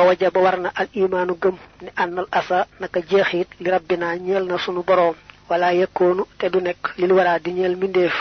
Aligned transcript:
fa 0.00 0.06
wajaba 0.06 0.40
war 0.40 0.56
na 0.64 0.70
al 0.80 0.88
imaanu 1.02 1.34
gëm 1.42 1.56
ne 1.84 1.90
ànnal 2.02 2.26
asa 2.38 2.58
naka 2.80 3.00
jeexit 3.10 3.48
li 3.62 3.68
rabbina 3.70 4.16
ñeel 4.26 4.44
na 4.48 4.56
sunu 4.64 4.82
boroom 4.88 5.14
wala 5.50 5.68
yakkoonu 5.80 6.22
te 6.38 6.46
du 6.52 6.60
nekk 6.60 6.82
lil 7.00 7.12
waraa 7.16 7.38
di 7.44 7.50
ñeel 7.56 7.76
mbindeef 7.76 8.14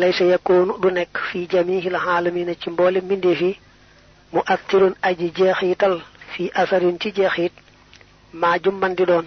laysa 0.00 0.24
yakkoonu 0.32 0.72
du 0.82 0.88
nekk 0.90 1.14
fi 1.30 1.38
jamihil 1.52 1.94
aalamina 1.96 2.52
ci 2.60 2.68
mboole 2.70 3.00
mbindeef 3.00 3.40
yi 3.46 3.52
mu 4.32 4.40
aktirun 4.54 4.94
aji 5.08 5.26
jeexital 5.36 5.94
fi 6.32 6.50
asarin 6.62 6.98
ci 7.00 7.08
jeexit 7.16 7.52
maa 8.40 8.58
jum 8.62 8.76
man 8.80 8.94
di 8.94 9.04
doon 9.06 9.26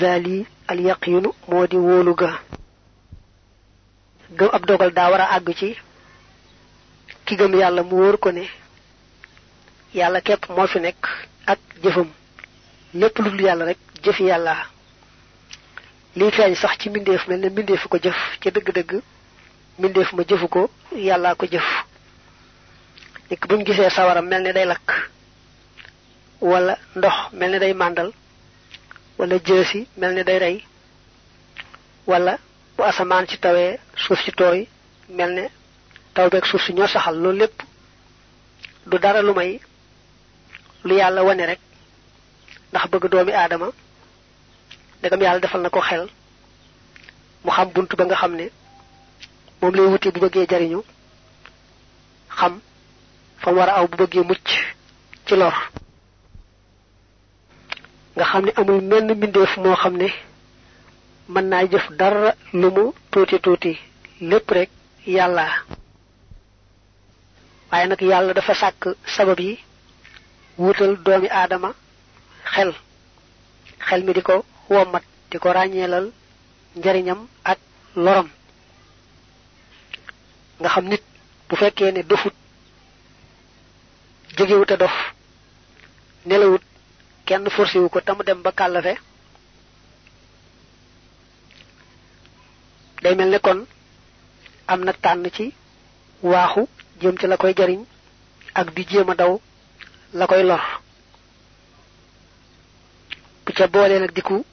zali 0.00 0.46
al 0.70 0.80
yaqinu 0.88 1.30
moo 1.48 1.66
di 1.66 1.76
wóolu 1.76 2.14
ga 2.20 2.30
gëm 4.38 4.48
ab 4.56 4.64
dogal 4.66 4.90
daa 4.96 5.10
war 5.10 5.20
a 5.20 5.28
àgg 5.36 5.48
ci 5.58 5.76
ki 7.26 7.34
gëm 7.36 7.52
yàlla 7.60 7.82
mu 7.82 7.96
wóor 8.00 8.16
ko 8.18 8.30
ne 8.32 8.44
yàlla 9.94 10.20
képp 10.20 10.48
moo 10.48 10.66
fi 10.66 10.78
nekk 10.80 11.02
ak 11.46 11.58
jëfam. 11.82 12.08
Lépp 12.94 13.18
lu 13.18 13.30
dul 13.30 13.40
rek 13.64 13.78
jëfi 14.04 14.24
yàlla. 14.24 14.56
Liy 16.16 16.30
feeñ 16.30 16.54
sax 16.54 16.78
ci 16.78 16.88
mbindeef 16.90 17.26
mel 17.28 17.40
ne 17.40 17.48
ko 17.88 17.98
jëf 17.98 18.18
ca 18.40 18.50
dëgg-dëgg 18.50 19.00
mbindeef 19.78 20.12
ma 20.12 20.22
ko 20.48 20.70
ko 21.34 21.46
jëf. 21.46 21.68
Nit 23.30 23.40
buñ 23.48 23.64
gisee 23.64 23.90
sawara 23.90 24.22
mel 24.22 24.42
day 24.52 24.66
wala 26.42 26.76
ndox 26.96 27.14
mel 27.32 27.50
ne 27.52 27.58
day 27.58 27.72
màndal 27.74 28.10
wala 29.18 29.36
jësi 29.46 29.86
mel 29.96 30.12
day 30.24 30.38
wala 32.06 32.38
bu 32.76 32.82
asamaan 32.84 33.26
ci 33.28 33.36
tawee 33.38 33.78
suuf 33.96 34.20
ci 34.24 34.32
tooy 34.32 34.66
mel 35.08 35.30
ne 35.34 35.44
taw 36.14 36.28
beeg 36.28 36.44
suuf 36.44 36.62
saxal 36.86 37.16
du 38.86 38.98
dara 38.98 39.22
lu 39.22 39.32
may 39.34 39.60
lu 40.86 40.94
yàlla 41.00 41.22
wane 41.28 41.44
rek 41.50 41.60
ndax 42.70 42.84
bëgg 42.90 43.04
doomi 43.10 43.32
aadama 43.32 43.68
ndegam 44.98 45.20
yàlla 45.24 45.40
defal 45.42 45.60
na 45.62 45.70
ko 45.74 45.80
xel 45.88 46.04
mu 47.44 47.50
xam 47.56 47.68
bunt 47.74 47.90
ba 47.98 48.04
nga 48.04 48.16
xam 48.20 48.32
ne 48.38 48.46
moom 49.60 49.74
lay 49.76 49.86
wuti 49.90 50.08
bu 50.12 50.20
bëggee 50.20 50.46
jariñu 50.50 50.80
xam 52.38 52.52
fa 53.42 53.50
war 53.56 53.68
a 53.70 53.74
aw 53.78 53.86
bu 53.90 53.96
bëggee 54.00 54.24
mucc 54.28 54.46
ci 55.26 55.34
lor 55.40 55.54
nga 58.16 58.24
xam 58.30 58.42
ne 58.44 58.52
amul 58.60 58.80
menn 58.90 59.08
mbindeef 59.16 59.52
moo 59.62 59.76
xam 59.82 59.94
ne 59.96 60.08
mën 61.32 61.46
naa 61.50 61.64
jëf 61.72 61.86
dara 61.98 62.34
lu 62.60 62.68
mu 62.76 62.84
tuuti 63.10 63.36
tuuti 63.44 63.72
lépp 64.30 64.50
rek 64.56 64.70
yàlla. 65.06 65.46
waaye 67.72 67.86
nag 67.88 68.00
yàlla 68.10 68.34
dafa 68.34 68.54
sàkk 68.54 68.82
sabab 69.16 69.40
wutal 70.58 70.96
doomi 71.04 71.28
aadama 71.30 71.74
xel. 72.54 72.72
Xel 73.88 74.02
mi 74.04 74.12
di 74.12 74.22
ko 74.22 74.44
wommat 74.68 75.02
di 75.30 75.38
ko 75.38 75.48
ràññeelal 75.52 76.06
njariñam 76.76 77.20
ak 77.44 77.58
loram. 77.96 78.28
Nga 80.60 80.68
xam 80.68 80.84
nit 80.88 81.02
bu 81.48 81.56
fekkee 81.56 81.92
ne 81.92 82.02
dofut 82.02 82.34
jógewut 84.36 84.70
a 84.70 84.76
dof 84.76 84.94
nelawut 86.26 86.62
kenn 87.26 87.48
forcé 87.50 87.78
wu 87.78 87.88
ko 87.88 88.00
tamu 88.00 88.22
dem 88.24 88.42
ba 88.42 88.52
kàllafe. 88.52 88.94
Day 93.02 93.14
mel 93.14 93.30
ne 93.30 93.38
kon 93.38 93.66
am 94.66 94.84
na 94.84 94.92
tànn 94.92 95.26
ci 95.36 95.52
waaxu 96.22 96.66
jëm 97.00 97.18
ci 97.18 97.26
la 97.26 97.36
koy 97.36 97.52
jariñ 97.56 97.84
ak 98.54 98.74
di 98.74 98.84
jéem 98.90 99.14
daw 99.14 99.40
la 100.12 100.26
koy 100.26 100.42
lor. 100.42 100.60
Bu 103.46 103.52
ca 103.52 103.66
boolee 103.66 103.98
nag 104.00 104.12
diku 104.14 104.44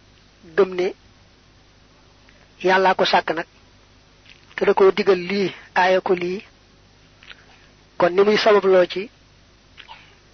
gëm 0.55 0.69
ne 0.75 0.93
yàllaa 2.63 2.95
ko 2.95 3.05
sàkk 3.05 3.29
nag 3.35 3.47
te 4.55 4.65
da 4.65 4.73
ko 4.73 4.91
digal 4.91 5.17
lii 5.29 5.53
aaya 5.75 6.01
ko 6.01 6.13
lii. 6.13 6.43
Kon 7.97 8.09
ni 8.13 8.21
muy 8.23 8.37
sababloo 8.37 8.85
ci 8.85 9.09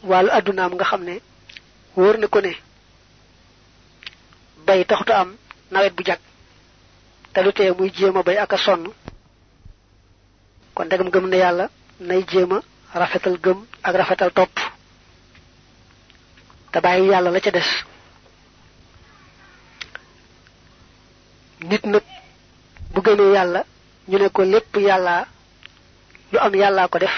wàllu 0.04 0.30
addunaam 0.32 0.74
nga 0.76 0.86
xam 0.86 1.04
ne 1.04 1.16
wóor 1.96 2.18
na 2.18 2.28
ko 2.28 2.40
ne 2.42 2.52
bay 4.66 4.86
taxutu 4.86 5.12
am 5.14 5.36
nawet 5.72 5.94
bu 5.96 6.04
jag 6.06 6.20
te 7.34 7.42
lu 7.44 7.52
tee 7.54 7.72
muy 7.78 7.90
jéem 7.96 8.18
a 8.18 8.24
bay 8.24 8.38
ak 8.38 8.54
a 8.54 8.58
sonn. 8.58 8.88
Kon 10.74 10.86
ndegam 10.86 11.10
gëm 11.10 11.28
na 11.30 11.38
yàlla 11.38 11.70
nay 12.00 12.24
jéem 12.32 12.52
a 12.54 12.60
rafetal 13.00 13.38
gëm 13.44 13.66
ak 13.84 13.96
rafetal 13.96 14.32
topp. 14.34 14.75
Te 16.76 16.82
bàyyi 16.82 17.08
yàlla 17.12 17.32
la 17.32 17.40
ca 17.40 17.52
des. 17.52 17.70
Nit 21.70 21.84
nag 21.86 22.04
bu 22.94 23.02
gëmee 23.02 23.32
yàlla 23.36 23.62
ñu 24.10 24.18
ne 24.20 24.28
ko 24.30 24.44
lépp 24.44 24.76
yàlla 24.76 25.26
lu 26.34 26.38
am 26.40 26.54
yàllaa 26.56 26.88
ko 26.90 27.00
def. 27.00 27.16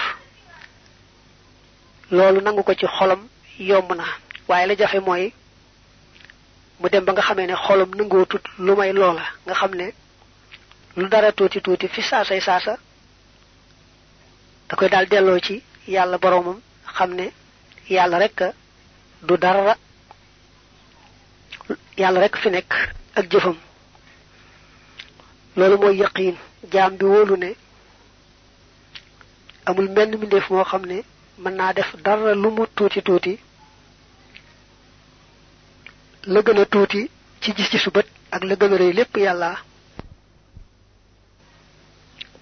Loolu 2.12 2.42
nangu 2.42 2.62
ko 2.64 2.74
ci 2.76 2.86
xolam 2.86 3.28
yomb 3.60 3.92
na. 3.96 4.04
Waaye 4.48 4.68
la 4.68 4.76
jafe 4.78 5.00
mooy 5.00 5.34
mu 6.80 6.90
dem 6.90 7.04
ba 7.06 7.14
nga 7.14 7.22
xamee 7.22 7.48
ne 7.48 7.56
xolam 7.56 7.90
nangoo 7.96 8.26
tut 8.26 8.44
lu 8.60 8.76
may 8.76 8.94
loola. 8.94 9.24
Nga 9.46 9.54
xam 9.56 9.74
ne 9.74 9.88
lu 10.98 11.08
dara 11.10 11.32
tuuti 11.32 11.62
tuuti 11.62 11.88
fi 11.88 12.02
saasay 12.04 12.42
saasa 12.42 12.78
da 14.70 14.76
koy 14.76 14.90
daal 14.90 15.08
delloo 15.08 15.40
ci 15.40 15.64
yàlla 15.88 16.18
boroomam 16.20 16.60
xam 16.96 17.12
ne 17.16 17.32
yàlla 17.90 18.20
rek 18.20 18.54
du 19.28 19.38
dara 19.38 19.76
yàlla 21.98 22.20
rek 22.24 22.36
fi 22.42 22.50
nekk 22.50 22.72
ak 23.20 23.26
jëfam. 23.32 23.58
Loolu 25.58 25.78
mooy 25.82 25.96
yaqiin. 26.02 26.36
Jaam 26.72 26.92
bi 26.98 27.06
wóolu 27.06 27.36
ne 27.38 27.50
amul 29.66 29.88
menn 29.96 30.16
mbindeef 30.16 30.50
moo 30.50 30.64
xam 30.70 30.84
ne 30.86 30.98
mën 31.42 31.54
naa 31.58 31.74
def 31.74 31.90
dara 32.06 32.34
lu 32.36 32.50
mu 32.56 32.64
tuuti 32.76 33.02
tuuti. 33.08 33.34
La 36.34 36.42
gën 36.46 36.60
a 36.62 36.66
tuuti 36.66 37.02
ci 37.42 37.50
gis 37.56 37.70
ci 37.72 37.78
su 37.80 37.90
bët 37.92 38.08
ak 38.32 38.44
la 38.44 38.56
gën 38.60 38.74
a 38.74 38.78
rëy 38.78 38.94
lépp 38.94 39.16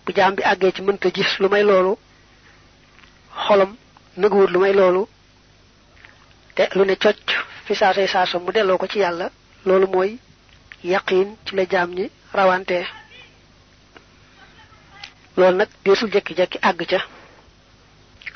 bu 0.06 0.12
jaam 0.16 0.36
bi 0.38 0.44
àggee 0.52 0.72
ci 0.76 0.82
mënta 0.82 1.10
gis 1.16 1.32
lu 1.42 1.48
may 1.50 1.64
loolu 1.64 1.94
xolam 3.46 3.72
nëguwut 4.18 4.50
lu 4.54 4.60
may 4.60 4.74
loolu 4.74 5.02
te 6.56 6.64
lu 6.76 6.86
ne 6.86 6.96
cocc. 6.96 7.28
Fi 7.66 7.74
saasay 7.76 8.08
saasa 8.08 8.40
mu 8.40 8.52
delloo 8.52 8.78
ko 8.78 8.88
ci 8.88 9.00
yàlla. 9.00 9.28
Loolu 9.66 9.88
mooy 9.94 10.12
yaqiin 10.84 11.30
ci 11.46 11.56
la 11.56 11.64
jaam 11.72 11.90
ñi 11.98 12.06
rawante. 12.34 12.78
Loolu 15.38 15.58
nag 15.58 15.70
deesul 15.84 16.12
jekki-jekki 16.14 16.58
àgg 16.70 16.82
ca. 16.92 17.00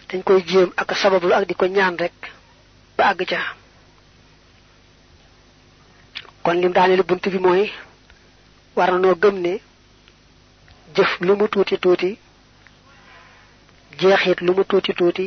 Dañ 0.10 0.22
koy 0.24 0.42
jéem 0.48 0.70
ak 0.78 0.96
sabablu 0.98 1.34
ak 1.34 1.46
di 1.48 1.54
ko 1.56 1.66
ñaan 1.66 1.98
rek 1.98 2.14
ba 2.98 3.04
àgg 3.12 3.26
ca. 3.32 3.40
Kon 6.44 6.62
lim 6.62 6.72
daaneel 6.74 7.04
bunt 7.04 7.26
bi 7.30 7.40
mooy 7.40 7.72
war 8.76 8.90
gëm 9.22 9.38
ne 9.42 9.54
jëf 10.96 11.12
lu 11.22 11.36
mu 11.36 11.48
tuuti 11.48 11.78
tuuti 11.78 12.18
jeexit 14.00 14.40
lu 14.46 14.52
mu 14.58 14.64
tuuti 14.70 14.94
tuuti 15.00 15.26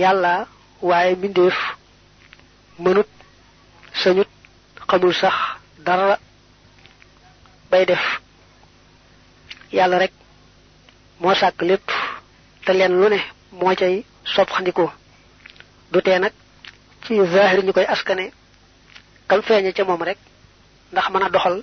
yàlla 0.00 0.46
waaye 0.88 1.14
mbindeef 1.16 1.56
mënut 2.78 3.08
sañut 4.02 4.28
xamul 4.88 5.14
sax 5.14 5.34
dara 5.78 6.18
bay 7.70 7.86
def. 7.86 8.22
Yàlla 9.72 9.98
rek 9.98 10.12
moo 11.20 11.34
sàkk 11.34 11.62
lépp 11.62 11.86
te 12.64 12.72
leen 12.72 12.92
lu 13.00 13.08
ne 13.08 13.18
moo 13.52 13.74
cay 13.74 14.04
soppandiku 14.24 14.86
du 15.92 16.00
tee 16.02 16.18
nag 16.18 16.32
ci 17.04 17.14
zahir 17.32 17.64
ñu 17.64 17.72
koy 17.72 17.84
askane 17.84 18.32
kam 19.28 19.40
feeñe 19.42 19.72
ca 19.72 19.84
moom 19.84 20.02
rek 20.02 20.18
ndax 20.92 21.08
mën 21.10 21.22
a 21.22 21.30
doxal 21.30 21.62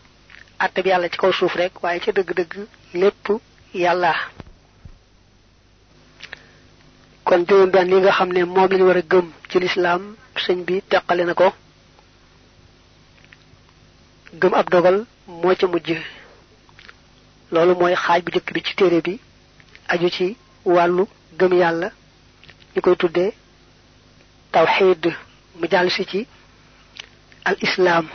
àtte 0.59 0.81
bi 0.83 0.89
yàlla 0.89 1.09
ci 1.09 1.17
kaw 1.17 1.31
suuf 1.31 1.55
rek 1.55 1.83
waaye 1.83 1.99
ca 1.99 2.11
dëgg-dëgg 2.11 2.53
lépp 2.93 3.25
yàlla 3.73 4.13
kon 7.29 7.45
juróom 7.47 7.69
benn 7.73 7.89
li 7.91 7.97
nga 8.01 8.11
xam 8.17 8.29
ne 8.33 8.41
moom 8.45 8.69
lañu 8.71 8.85
war 8.89 8.97
a 8.97 9.01
gëm 9.11 9.25
ci 9.49 9.57
lislaam 9.63 10.01
sëñ 10.43 10.59
bi 10.67 10.75
teqale 10.89 11.23
na 11.25 11.33
ko. 11.39 11.47
Gëm 14.39 14.53
ab 14.59 14.67
dogal 14.73 14.97
moo 15.27 15.55
ca 15.59 15.67
mujj. 15.67 15.89
Loolu 17.51 17.73
mooy 17.79 17.95
xaaj 18.03 18.19
bu 18.23 18.31
jëkk 18.35 18.47
bi 18.53 18.61
ci 18.65 18.73
téere 18.75 18.99
bi 19.05 19.13
aju 19.93 20.09
ci 20.15 20.27
wàllu 20.65 21.03
gëm 21.39 21.53
yàlla 21.61 21.87
ñu 22.73 22.79
koy 22.81 22.95
tuddee 23.01 23.31
tawxiid 24.51 25.03
mu 25.57 25.65
jàll 25.71 25.89
si 25.95 26.03
ci 26.11 26.27
al 27.45 27.55
islaam. 27.65 28.05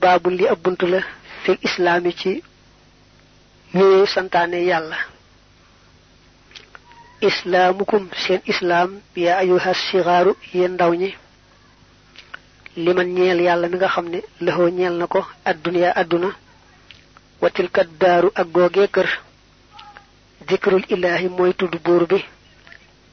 Baabu 0.00 0.28
li 0.30 0.44
ab 0.48 0.58
bunt 0.64 0.80
la 0.92 1.00
fil 1.42 1.58
islaam 1.68 2.04
yi 2.06 2.12
ci 2.20 2.32
yooyu 3.74 4.06
santaane 4.06 4.58
yàlla 4.70 4.96
islaamukum 7.20 8.08
seen 8.26 8.40
islaam 8.44 9.00
ya 9.16 9.38
ayuha 9.38 9.72
sigaaru 9.74 10.36
yéen 10.54 10.72
ndaw 10.74 10.92
ñi. 11.00 11.10
Liman 12.76 13.08
ñeel 13.14 13.40
yàlla 13.46 13.68
mi 13.68 13.76
nga 13.76 13.88
xam 13.94 14.06
ne 14.12 14.18
lëxoo 14.44 14.68
ñeel 14.76 14.94
na 14.98 15.06
ko 15.06 15.20
adduniya 15.50 15.90
adduna. 16.00 16.28
Wa 17.40 17.48
tilka 17.50 17.82
daaru 18.00 18.28
ak 18.40 18.48
kër. 18.94 19.08
Dikrul 20.48 20.84
ilaahi 20.94 21.28
mooy 21.28 21.52
tudd 21.58 21.74
buur 21.84 22.04
bi. 22.10 22.18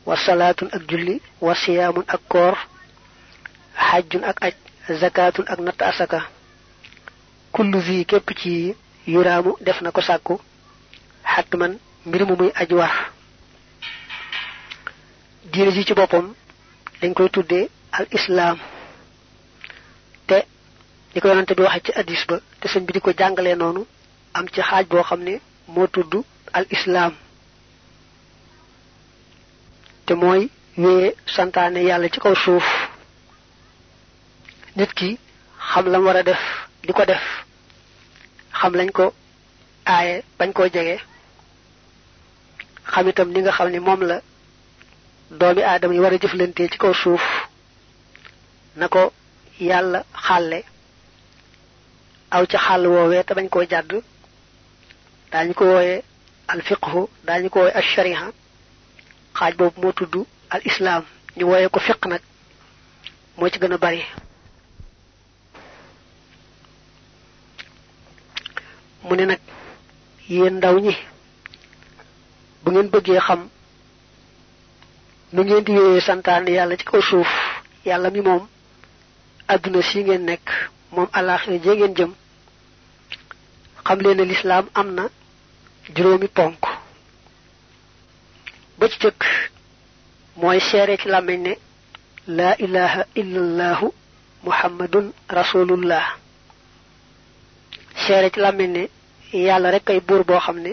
Wa 0.06 0.16
salaatun 0.26 0.70
ak 0.76 0.84
julli 0.90 1.22
wa 1.42 1.54
ak 2.08 2.22
koor. 2.32 2.56
Xajjun 3.88 4.24
ak 4.24 4.38
aj 4.46 4.56
zakatun 5.02 5.46
ak 5.48 5.82
asaka. 5.82 6.20
Kullu 7.54 7.80
zi 7.82 8.06
képp 8.06 8.30
ci 8.40 8.76
yuraamu 9.08 9.56
def 9.62 9.82
na 9.82 9.92
ko 9.92 10.02
sàkku. 10.02 10.40
Mbir 12.06 12.26
mu 12.28 12.36
muy 12.36 12.52
diine 15.52 15.72
ji 15.72 15.86
ci 15.86 15.94
boppam 15.94 16.34
dañ 17.02 17.14
koy 17.14 17.30
tuddee 17.30 17.70
al 17.92 18.08
islaam. 18.12 18.58
Te 20.28 20.46
ni 21.14 21.22
ko 21.22 21.28
yonante 21.28 21.54
bi 21.56 21.64
waxe 21.64 21.82
ci 21.86 21.92
addis 22.00 22.26
ba 22.28 22.40
te 22.60 22.68
sëñ 22.68 22.84
bi 22.86 22.94
di 22.94 23.00
ko 23.02 23.12
jàngalee 23.18 23.56
noonu 23.56 23.86
am 24.34 24.48
ci 24.54 24.62
xaaj 24.62 24.86
boo 24.88 25.04
xam 25.04 25.22
ne 25.24 25.40
moo 25.68 25.88
tudd 25.88 26.14
al 26.54 26.66
islaam. 26.70 27.14
Te 30.06 30.14
mooy 30.14 30.50
wéye 30.78 31.16
santaane 31.36 31.80
yàlla 31.84 32.10
ci 32.10 32.20
kaw 32.20 32.36
suuf. 32.36 32.66
Nit 34.76 34.94
ki 34.94 35.18
xam 35.72 35.86
lam 35.92 36.04
war 36.06 36.16
a 36.18 36.24
def 36.24 36.42
di 36.84 36.94
ko 36.94 37.06
def. 37.06 37.24
Xam 38.60 38.74
lañ 38.76 38.92
ko 38.92 39.14
aaye 39.86 40.24
bañ 40.40 40.54
koo 40.54 40.68
jege. 40.74 40.98
Xam 42.92 43.08
itam 43.10 43.30
ni 43.32 43.42
nga 43.42 43.52
xam 43.52 43.70
moom 43.80 44.02
la 44.04 44.22
doomi 45.32 45.62
aadama 45.64 45.94
yi 45.94 46.00
war 46.00 46.14
a 46.14 46.18
jëflante 46.18 46.70
ci 46.72 46.78
kaw 46.78 46.94
suuf 46.94 47.22
na 48.76 48.88
ko 48.88 49.14
yàlla 49.60 50.04
xàlle. 50.28 50.64
aw 52.32 52.46
ca 52.46 52.58
xàll 52.58 52.88
woowee 52.88 53.24
te 53.24 53.34
bañ 53.34 53.50
koo 53.50 53.64
jàdd. 53.70 54.02
daañu 55.32 55.54
ko 55.54 55.66
wooyee 55.66 56.04
al 56.48 56.62
fiqhu 56.62 57.08
daañu 57.26 57.50
ko 57.50 57.60
wooyee 57.60 57.76
al 57.76 57.84
shariha 57.84 58.28
xaaj 59.38 59.54
boobu 59.58 59.82
moo 59.82 59.92
tudd 59.94 60.26
al 60.50 60.62
islaam 60.66 61.04
ñu 61.38 61.46
wooyee 61.48 61.70
ko 61.70 61.80
fiq 61.80 62.06
nag. 62.06 62.22
moo 63.38 63.50
ci 63.50 63.60
gën 63.60 63.74
a 63.74 63.78
bari. 63.78 64.04
mu 69.04 69.16
ne 69.16 69.26
nag 69.26 69.40
yéen 70.30 70.56
ndaw 70.58 70.76
ñi 70.80 70.96
bu 72.64 72.72
ngeen 72.72 72.90
bëggee 72.90 73.20
xam 73.20 73.50
nu 75.34 75.42
ngeen 75.44 75.64
di 75.66 75.72
wéyee 75.78 76.02
santaane 76.08 76.50
yàlla 76.58 76.76
ci 76.80 76.86
kaw 76.86 77.02
suuf 77.10 77.32
yàlla 77.86 78.10
mi 78.14 78.22
moom 78.22 78.44
àdduna 79.54 79.82
si 79.90 80.00
ngeen 80.04 80.24
nekk 80.30 80.46
moom 80.94 81.08
àllaaxira 81.18 81.58
jee 81.64 81.76
ngeen 81.76 81.96
jëm. 81.98 82.12
Xam 83.86 84.00
leen 84.04 84.18
ne 84.18 84.24
lislaam 84.32 84.66
am 84.80 84.90
na 84.98 85.04
juróomi 85.96 86.28
ponk. 86.38 86.62
Ba 88.78 88.86
ci 88.92 88.98
jëkk 89.04 89.22
mooy 90.40 90.60
seere 90.70 90.98
ci 91.02 91.08
làmmiñ 91.10 91.40
ne 91.48 91.54
ilaha 92.66 93.02
illallahu 93.22 93.88
muhammadun 94.46 95.12
rasulullah 95.30 96.06
seere 98.06 98.30
ci 98.34 98.40
làmmiñ 98.40 98.70
ne 98.76 98.84
yàlla 99.48 99.72
rek 99.72 99.90
ay 99.90 100.00
buur 100.08 100.24
boo 100.24 100.40
xam 100.46 100.58
ne 100.66 100.72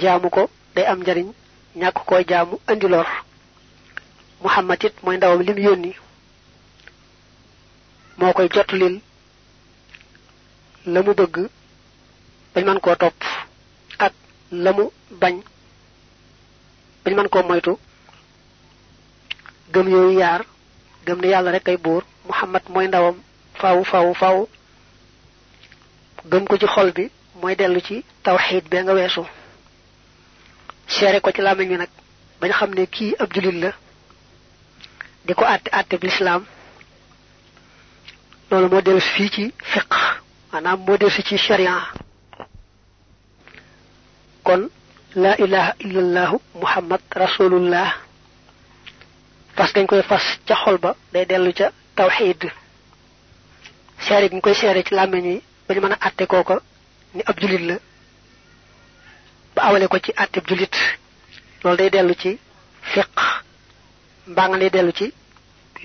jaamu 0.00 0.28
ko 0.30 0.42
day 0.74 0.86
am 0.86 1.00
njariñ 1.02 1.28
ñàkk 1.76 1.98
koo 2.06 2.22
jaamu 2.28 2.58
andi 2.66 2.88
lor. 2.88 3.06
Muhammad 4.42 4.84
it 4.84 4.94
mooy 5.02 5.16
ndawam 5.16 5.42
lim 5.42 5.58
yónni. 5.58 5.92
Moo 8.18 8.32
koy 8.32 8.48
jotlil 8.54 9.00
la 10.86 11.02
mu 11.02 11.12
bëgg 11.14 11.36
bañ 12.54 12.64
mën 12.64 12.80
koo 12.80 12.94
topp 12.96 13.14
ak 13.98 14.12
la 14.52 14.72
mu 14.72 14.84
bañ 15.20 15.34
bañ 17.04 17.14
mën 17.16 17.28
koo 17.28 17.42
moytu. 17.42 17.78
Gëm 19.72 19.88
yooyu 19.88 20.18
yaar 20.18 20.42
gëm 21.06 21.20
ne 21.20 21.28
yàlla 21.28 21.50
rek 21.52 21.68
ay 21.68 21.76
buur 21.76 22.02
muhammad 22.28 22.62
mooy 22.68 22.86
ndawam 22.88 23.16
faw 23.54 23.84
faw 23.84 24.14
faw 24.14 24.46
gëm 26.30 26.44
ko 26.46 26.56
ci 26.58 26.66
xol 26.66 26.92
bi 26.92 27.10
mooy 27.40 27.54
dellu 27.56 27.80
ci 27.80 28.04
tawxiid 28.22 28.68
bee 28.70 28.82
nga 28.82 28.92
weesu 28.94 29.22
seere 30.96 31.20
ko 31.20 31.30
ci 31.32 31.40
bi 31.58 31.76
nag 31.76 31.88
bañ 32.40 32.50
xam 32.58 32.70
ne 32.74 32.84
kii 32.86 33.14
ab 33.22 33.32
julit 33.34 33.56
la 33.62 33.70
di 35.26 35.32
ko 35.34 35.44
àtte 35.44 35.94
bi 36.00 36.06
lislaam 36.08 36.42
loolu 38.50 38.68
moo 38.70 38.80
dellu 38.82 39.00
si 39.00 39.10
fii 39.16 39.30
ci 39.34 39.44
fiq 39.72 39.90
maanaam 40.52 40.78
moo 40.86 40.96
dellu 40.98 41.10
si 41.16 41.22
ci 41.22 41.36
sharia. 41.38 41.74
Kon 44.42 44.62
laa 45.14 45.36
ilaha 45.44 45.72
illallahu 45.86 46.36
muhammad 46.62 47.00
rasulullah. 47.22 47.88
Fas 49.56 49.70
gañ 49.74 49.86
koy 49.86 50.02
fas 50.02 50.24
ca 50.46 50.54
xol 50.64 50.78
ba 50.78 50.90
day 51.12 51.24
dellu 51.26 51.52
ca 51.58 51.66
tawxiid. 51.96 52.40
Seere 54.06 54.28
gi 54.30 54.40
koy 54.40 54.54
seere 54.54 54.82
ci 54.82 54.94
làmmiñ 54.94 55.24
wi 55.24 55.42
ba 55.68 55.74
ñu 55.74 55.80
mën 55.80 55.92
a 55.92 55.98
àtte 56.08 56.24
kooko 56.26 56.54
ni 57.14 57.22
ab 57.26 57.36
julit 57.40 57.62
la 57.68 57.76
ba 59.60 59.66
awale 59.68 59.86
ko 59.92 59.98
ci 60.00 60.10
àtteb 60.16 60.46
julit. 60.48 60.74
Loolu 61.62 61.76
day 61.76 61.90
dellu 61.90 62.14
ci 62.22 62.30
fiq 62.92 63.12
mbaa 64.30 64.48
nga 64.48 64.58
day 64.62 64.70
dellu 64.74 64.92
ci 64.98 65.06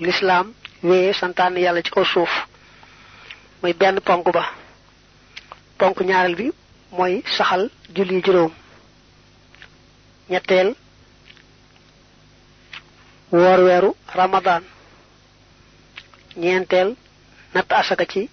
lislaam 0.04 0.46
wéye 0.88 1.12
santaan 1.20 1.56
yàlla 1.64 1.82
ci 1.84 1.90
kaw 1.90 2.04
suuf. 2.04 2.32
Mooy 3.60 3.74
benn 3.80 4.00
ba. 4.36 4.44
Ponk 5.78 5.96
ñaareel 6.08 6.36
bi 6.36 6.46
mooy 6.96 7.14
saxal 7.36 7.62
julli 7.94 8.22
juróom. 8.24 8.52
Ñetteel 10.30 10.68
ramadaan 14.18 14.64
ñeenteel 16.42 16.88
natt 17.54 17.72
asaka 17.80 18.04
ci 18.12 18.30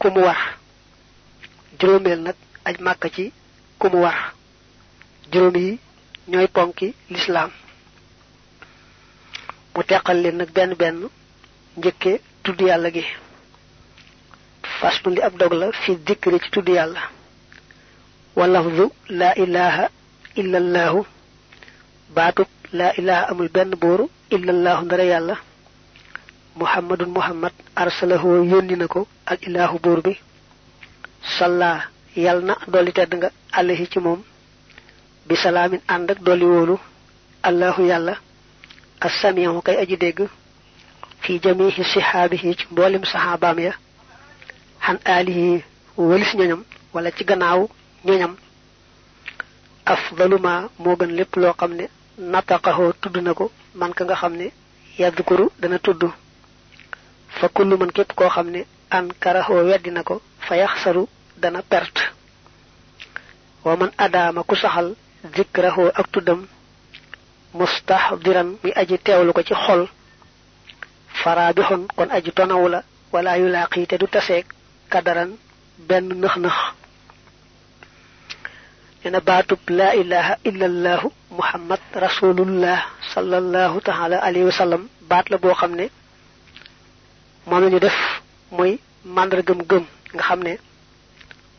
ku 0.00 0.08
mu 0.14 0.20
war. 0.26 0.40
Juróomeel 1.78 2.20
aj 2.64 2.76
màkk 2.86 3.04
ci 3.14 3.24
juróom 5.32 5.56
yi 5.64 5.70
ñooy 6.30 6.48
ponki 6.56 6.86
lislaam 7.12 7.50
mu 9.74 9.80
teqal 9.88 10.18
leen 10.22 10.36
nag 10.38 10.50
benn 10.56 10.72
benn 10.80 10.98
njëkke 11.78 12.12
tudd 12.44 12.60
yàlla 12.68 12.88
gi 12.96 13.04
faslu 14.78 15.08
li 15.14 15.20
ab 15.26 15.34
dog 15.40 15.52
la 15.60 15.66
fi 15.82 15.90
dikkri 16.06 16.38
ci 16.42 16.48
tudd 16.54 16.68
yàlla 16.76 17.02
wa 18.38 18.44
lafzu 18.54 18.84
laa 19.18 19.34
ilaha 19.44 19.84
illa 20.40 20.56
allaahu 20.62 21.00
baatub 22.16 22.48
laa 22.78 22.92
ilaha 23.00 23.22
amul 23.30 23.48
benn 23.56 23.70
booru 23.82 24.04
illa 24.34 24.50
allaahu 24.56 24.82
ndara 24.84 25.04
yàlla 25.12 25.34
muhammadun 26.60 27.10
muhammad 27.16 27.52
arsalahu 27.82 28.28
yónni 28.52 28.76
na 28.80 28.86
ko 28.94 29.00
al 29.30 29.38
ilaahu 29.48 29.76
buur 29.84 30.00
bi 30.06 30.12
salla 31.38 31.70
yal 32.24 32.38
na 32.48 32.54
dolli 32.72 32.92
tedd 32.92 33.12
nga 33.18 33.28
ci 33.92 33.98
moom 34.04 34.20
bi 35.26 35.34
salaamin 35.36 35.80
ànd 35.94 36.10
ak 36.12 36.18
dolli 36.26 36.44
wóolu 36.52 36.76
allahu 37.48 37.82
yàlla 37.90 38.14
assamihu 39.06 39.62
kay 39.66 39.76
aji 39.82 39.96
dégg 39.96 40.18
fi 41.22 41.32
jamihi 41.42 41.82
sihaabihi 41.92 42.56
ci 42.58 42.64
mboolem 42.70 43.04
saxaabaam 43.04 43.58
ya 43.66 43.72
xan 44.84 44.98
aalihi 45.12 45.64
walis 45.96 46.32
ñoñam 46.38 46.62
wala 46.94 47.10
ci 47.16 47.24
gannaaw 47.24 47.60
ñoñam. 48.06 48.34
Afdaluma 49.84 50.54
moo 50.82 50.96
gën 50.98 51.10
lépp 51.18 51.34
loo 51.42 51.52
xam 51.60 51.72
ne 51.78 51.84
nataqahoo 52.32 52.92
tudd 53.00 53.16
man 53.80 53.92
ka 53.96 54.02
nga 54.04 54.16
yadkuru 55.00 55.46
dana 55.60 55.78
tudd. 55.84 56.02
Fa 57.38 57.46
kullu 57.54 57.74
man 57.80 57.90
an 58.96 59.06
karahoo 59.22 59.64
weddi 59.68 59.90
na 59.90 60.02
ko 60.08 60.14
fa 60.46 60.54
dana 61.42 61.60
perte. 61.70 62.02
Wa 63.64 63.76
man 63.80 63.90
adaama 64.04 64.42
ku 64.48 64.54
saxal 64.62 64.88
zikrahoo 65.36 65.90
ak 65.94 66.06
tuddam 66.12 66.46
mustahdiran 67.54 68.48
mi 68.62 68.70
aji 68.74 68.98
teewlu 68.98 69.32
ko 69.32 69.42
ci 69.42 69.54
xol. 69.54 69.86
Faraabixon 71.22 71.86
kon 71.96 72.10
aji 72.10 72.30
tonawu 72.32 72.68
la 72.68 72.82
wala 73.12 73.36
yu 73.38 73.48
laaqi 73.48 73.86
te 73.86 73.96
du 73.98 74.06
taseeg 74.06 74.46
kadaran 74.90 75.30
benn 75.88 76.08
nëx-nëx. 76.22 76.56
Nena 79.04 79.20
baatub 79.20 79.58
laa 79.68 79.94
ilaha 79.94 80.34
illa 80.48 80.66
allahu 80.66 81.08
muhammad 81.30 81.80
rasulullah 81.94 82.78
sallallahu 83.14 83.80
taala 83.80 84.16
alayhi 84.22 84.46
wa 84.46 84.52
sallam 84.60 84.82
baat 85.10 85.26
la 85.30 85.38
boo 85.38 85.54
xam 85.54 85.72
ne 85.74 85.86
moom 87.46 87.60
la 87.62 87.68
ñu 87.70 87.78
def 87.80 87.98
muy 88.56 88.78
màndargam 89.04 89.60
gëm 89.70 89.84
nga 90.14 90.22
xam 90.28 90.40
ne 90.46 90.52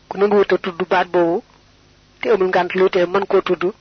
ku 0.08 0.16
nanguwut 0.18 0.52
a 0.52 0.58
tudd 0.58 0.80
baat 0.90 1.06
boobu 1.12 1.42
te 2.24 2.30
amul 2.32 2.48
ngànt 2.48 2.72
lu 2.74 2.88
tee 2.88 3.06
mën 3.06 3.26
koo 3.26 3.40
tudd 3.42 3.60
bu 3.64 3.72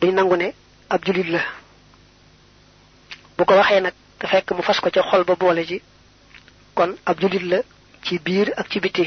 duñ 0.00 0.14
nangu 0.14 0.36
ne 0.36 0.48
ab 0.88 1.00
julit 1.06 1.28
la. 1.34 1.40
Bu 3.38 3.44
ko 3.44 3.54
waxee 3.54 3.80
nag 3.80 3.94
te 4.18 4.26
fekk 4.26 4.50
mu 4.56 4.62
fas 4.62 4.80
ko 4.80 4.90
ca 4.90 5.02
xol 5.10 5.22
ba 5.24 5.34
boole 5.36 5.62
ji 5.64 5.78
kon 6.74 6.90
ab 7.04 7.20
julit 7.20 7.42
la 7.52 7.58
ci 8.04 8.18
biir 8.18 8.48
ak 8.56 8.66
ci 8.70 8.80
biti. 8.80 9.06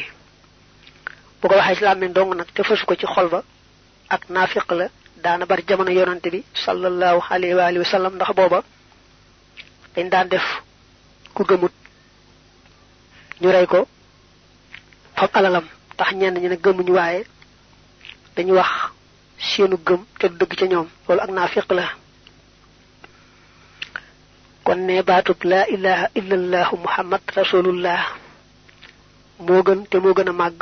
Bu 1.41 1.47
ko 1.49 1.55
waxee 1.55 1.75
ci 1.75 1.83
làmmiñ 1.83 2.13
dong 2.13 2.33
nag 2.35 2.47
te 2.55 2.63
fasu 2.63 2.85
ko 2.85 2.95
ci 2.95 3.05
xol 3.05 3.27
ba 3.29 3.43
ak 4.09 4.29
naafiq 4.29 4.71
la 4.71 4.87
daana 5.23 5.45
bari 5.45 5.63
jamono 5.67 5.91
yonante 5.91 6.29
bi 6.31 6.43
sallallahu 6.53 7.19
alayhi 7.29 7.55
wa 7.55 7.65
alihi 7.65 7.79
wa 7.83 7.91
sallam 7.93 8.15
ndax 8.15 8.31
booba 8.35 8.63
dañ 9.95 10.07
daan 10.09 10.27
def 10.29 10.45
ku 11.33 11.43
gëmut 11.43 11.73
ñu 13.41 13.49
rey 13.51 13.65
ko 13.67 13.85
fab 15.17 15.29
alalam 15.33 15.65
tax 15.97 16.13
ñenn 16.13 16.39
ñi 16.39 16.47
ne 16.49 16.55
gëmuñu 16.55 16.93
waaye 16.93 17.25
dañu 18.35 18.53
wax 18.59 18.71
seenu 19.49 19.77
gëm 19.87 20.01
te 20.19 20.27
dëgg 20.39 20.51
ca 20.59 20.65
ñoom. 20.71 20.87
Loolu 21.07 21.21
ak 21.23 21.29
naafiq 21.35 21.67
la. 21.77 21.85
Kon 24.65 24.79
ne 24.87 25.01
baatub 25.07 25.39
la 25.43 25.59
ilaha 25.75 26.05
illallah 26.19 26.67
muhammad 26.83 27.21
rasulullah 27.35 28.01
moo 29.45 29.61
gën 29.67 29.79
te 29.89 29.97
moo 30.03 30.13
gën 30.17 30.29
a 30.29 30.33
màgg 30.41 30.61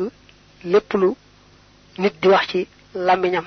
lépp 0.71 0.93
lu 1.01 1.09
nit 2.01 2.13
di 2.21 2.27
wax 2.27 2.45
ci 2.51 2.67
làmmiñam. 3.05 3.45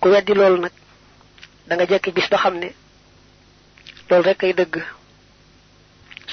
Ku 0.00 0.08
weddi 0.08 0.32
loolu 0.34 0.58
nag 0.60 0.72
da 1.66 1.74
nga 1.74 1.86
jekki 1.90 2.10
bis 2.16 2.28
ba 2.30 2.36
xam 2.42 2.54
ne 2.58 2.68
loolu 4.08 4.24
rek 4.28 4.42
ay 4.44 4.52
dëgg. 4.54 4.74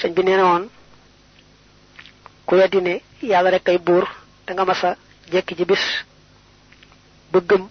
Sëñ 0.00 0.12
bi 0.14 0.22
nee 0.24 0.36
na 0.36 0.46
ku 2.46 2.54
weddi 2.56 2.80
ne 2.80 2.94
yàlla 3.30 3.50
rek 3.50 3.68
ay 3.68 3.78
buur 3.78 4.04
da 4.46 4.52
nga 4.54 4.64
masa 4.64 4.96
jekki 5.32 5.54
ci 5.58 5.64
bis 5.70 5.84
ba 7.32 7.40
mu 7.58 7.68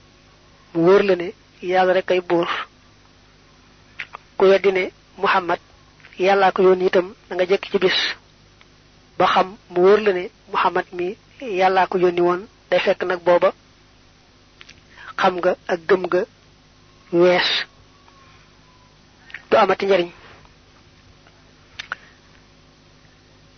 wóor 0.86 1.02
la 1.08 1.16
ne 1.16 1.28
yàlla 1.62 1.94
rek 1.94 2.12
ay 2.12 2.22
buur. 2.30 2.48
Ku 4.38 4.46
weddi 4.46 4.72
ne 4.72 4.84
muhammad 5.18 5.60
yàllaa 6.20 6.52
ko 6.56 6.62
yoon 6.64 6.82
itam 6.88 7.08
da 7.30 7.36
nga 7.36 7.46
jekki 7.50 7.70
ci 7.72 7.78
bis 7.84 7.98
ba 9.18 9.26
xam 9.34 9.48
mu 9.74 9.82
la 10.06 10.12
ne 10.14 10.24
muhammad 10.52 10.86
mi 10.98 11.08
yàllaa 11.60 11.88
ko 11.92 11.96
yónni 12.04 12.22
woon 12.28 12.42
day 12.70 12.80
fekk 12.86 13.02
nag 13.04 13.20
booba 13.26 13.50
xam 15.20 15.34
nga 15.40 15.52
ak 15.74 15.80
gëm 15.88 16.02
nga 16.08 16.22
wees. 17.20 17.50
Du 19.50 19.56
amati 19.58 19.86
njariñ. 19.86 20.10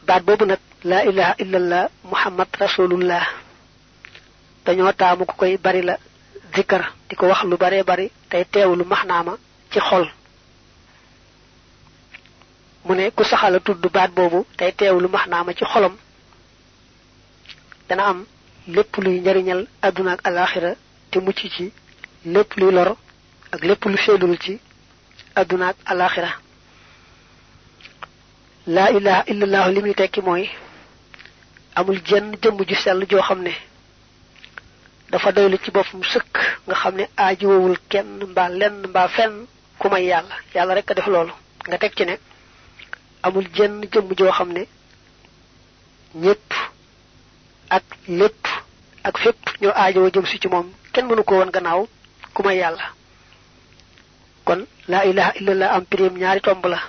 Baat 0.08 0.24
boobu 0.26 0.46
nag 0.46 0.60
laa 0.90 1.04
ilaha 1.10 1.34
illallah 1.44 1.84
muhammad 2.12 2.48
rasulullah 2.62 3.26
dañoo 4.70 4.94
taamu 4.94 5.26
ku 5.26 5.36
koy 5.36 5.58
bari 5.58 5.82
la 5.82 5.96
zikkar 6.56 6.84
di 7.10 7.16
ko 7.16 7.26
wax 7.28 7.42
lu 7.50 7.58
bare 7.58 7.84
bari 7.84 8.12
tey 8.30 8.44
teewlu 8.54 8.84
maxnaama 8.86 9.34
ci 9.72 9.80
xol. 9.80 10.06
mu 12.86 12.94
ne 12.96 13.10
ku 13.16 13.24
saxala 13.24 13.60
tudd 13.60 13.84
baat 13.96 14.12
boobu 14.18 14.46
tey 14.58 14.72
teewlu 14.80 15.08
maxnaama 15.10 15.54
ci 15.58 15.66
xolam. 15.66 15.96
dana 17.88 18.04
am 18.12 18.20
lépp 18.68 18.94
luy 19.04 19.20
njariñal 19.22 19.62
àdduna 19.82 20.12
ak 20.14 20.22
alaxira 20.28 20.72
te 21.12 21.18
mucc 21.20 21.40
ci 21.56 21.74
lépp 22.26 22.54
luy 22.60 22.72
lor 22.72 22.90
ak 23.52 23.62
lépp 23.64 23.84
lu 23.86 23.98
sellul 23.98 24.38
ci 24.44 24.60
àdduna 25.36 25.70
ak 25.70 25.78
alaaxira. 25.86 26.30
laa 28.68 28.90
ilaha 28.98 29.24
illallah 29.32 29.66
li 29.74 29.82
muy 29.82 29.96
tekki 29.96 30.22
mooy 30.22 30.48
amul 31.76 32.00
jenn 32.06 32.36
jëmm 32.42 32.58
ju 32.68 32.76
sell 32.76 33.04
joo 33.10 33.22
xam 33.22 33.42
ne 33.42 33.54
dafa 35.12 35.32
doylu 35.32 35.58
ci 35.64 35.72
boppam 35.72 36.02
sëkk 36.04 36.34
nga 36.68 36.76
xam 36.76 36.96
ne 36.96 37.06
aajowul 37.18 37.78
kenn 37.90 38.24
mbaa 38.32 38.50
lenn 38.50 38.88
mbaa 38.88 39.08
fenn 39.08 39.46
ku 39.80 39.88
may 39.90 40.06
yàlla. 40.06 40.36
Yàlla 40.56 40.74
rek 40.76 40.94
def 40.96 41.08
loolu. 41.08 41.34
Nga 41.68 41.78
teg 41.78 41.94
ci 41.96 42.06
ne 42.06 42.16
amul 43.24 43.48
jenn 43.56 43.82
jëmm 43.92 44.14
joo 44.18 44.32
xam 44.32 44.52
ne 44.54 44.64
ñépp 46.16 46.54
ak 47.70 47.84
lépp 48.08 48.44
ak 49.04 49.18
fépp 49.18 49.40
ñoo 49.62 49.72
aajowoo 49.76 50.10
jëm 50.14 50.26
si 50.26 50.40
ci 50.40 50.48
moom. 50.48 50.72
Kenn 50.94 51.06
mënu 51.08 51.24
ko 51.24 51.36
woon 51.36 51.52
gannaaw 51.52 51.88
ku 52.34 52.44
may 52.44 52.58
yàlla. 52.58 52.92
Kon 54.46 54.66
laa 54.88 55.06
ilaha 55.06 55.32
illallah 55.40 55.74
am 55.76 55.86
pirim 55.86 56.18
ñaari 56.18 56.42
tomb 56.42 56.66
la. 56.66 56.80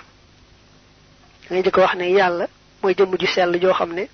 Ngay 1.49 1.63
jëkk 1.63 1.77
wax 1.77 1.95
ne 1.95 2.09
yàlla 2.11 2.47
mooy 2.83 2.93
jëmm 2.95 3.17
ju 3.19 3.27
sell 3.27 3.59
joo 3.61 3.73
xam 3.73 3.93
ne 3.93 4.07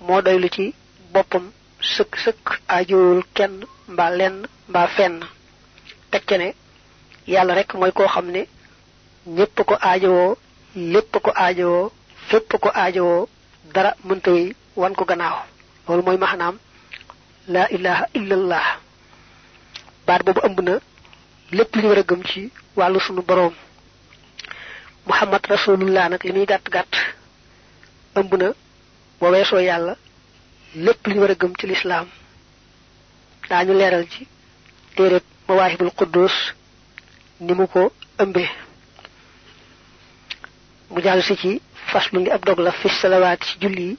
moo 0.00 0.20
doylu 0.22 0.48
ci 0.50 0.74
boppam 1.12 1.50
sëkk 1.92 2.12
sëkk 2.24 2.46
aajowul 2.74 3.20
kenn 3.36 3.54
mbaa 3.92 4.10
lenn 4.18 4.36
mbaa 4.68 4.86
fenn. 4.96 5.16
Teg 6.10 6.22
ca 6.28 6.36
ne 6.38 6.48
yàlla 7.32 7.54
rek 7.54 7.70
mooy 7.78 7.92
koo 7.92 8.08
xam 8.14 8.26
ne 8.34 8.42
ñépp 9.36 9.56
ko 9.68 9.74
aajowoo 9.88 10.36
lépp 10.92 11.12
ko 11.24 11.30
aajowoo 11.44 11.92
fépp 12.28 12.50
ko 12.62 12.68
aajowoo 12.74 13.28
dara 13.74 13.90
wan 14.76 14.94
ko 14.98 15.04
gannaaw. 15.04 15.36
Loolu 15.86 16.02
mooy 16.06 16.18
maxnaam 16.18 16.56
laa 17.52 17.68
ilaha 17.76 18.04
illallah 18.18 18.66
baat 20.06 20.22
boobu 20.24 20.40
ëmb 20.46 20.58
na 20.66 20.74
lépp 21.56 21.74
li 21.76 21.82
ñu 21.82 21.88
war 21.88 21.98
a 21.98 22.02
gëm 22.08 22.22
ci 22.30 22.50
wàllu 22.76 23.00
sunu 23.00 23.22
boroom. 23.22 23.54
Muhammad 25.06 25.42
rasulullah 25.48 26.08
nag 26.08 26.22
li 26.24 26.32
muy 26.32 26.46
gàtt 26.46 26.66
gàtt 26.74 26.92
ëmb 28.18 28.32
na 28.40 28.48
boo 29.20 29.30
weesoo 29.32 29.60
yàlla 29.60 29.94
lépp 30.74 31.06
li 31.06 31.18
war 31.18 31.30
a 31.30 31.34
gëm 31.34 31.52
ci 31.58 31.66
lislaam. 31.66 32.06
Daañu 33.48 33.72
leeral 33.74 34.06
ci 34.10 34.26
téeréb 34.96 35.22
mawaahibul 35.48 35.90
quddus 35.98 36.32
ni 37.40 37.52
ko 37.66 37.92
ëmbee. 38.18 38.48
Mu 40.90 41.00
jàll 41.02 41.22
si 41.22 41.36
ci 41.36 41.60
faslu 41.90 42.20
li 42.24 42.30
ab 42.30 42.44
dog 42.44 42.58
fi 42.72 42.88
salawaati 42.88 43.46
ci 43.46 43.58
julli 43.60 43.96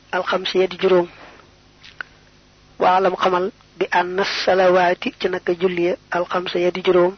di 0.67 0.77
juróom. 0.81 1.07
Waalam 2.79 3.15
xamal 3.15 3.51
bi 3.77 3.85
ànn 3.91 4.23
salawaati 4.45 5.13
ci 5.19 5.27
julli 5.59 5.83
ya 5.85 6.71
di 6.71 6.81
juróom. 6.83 7.15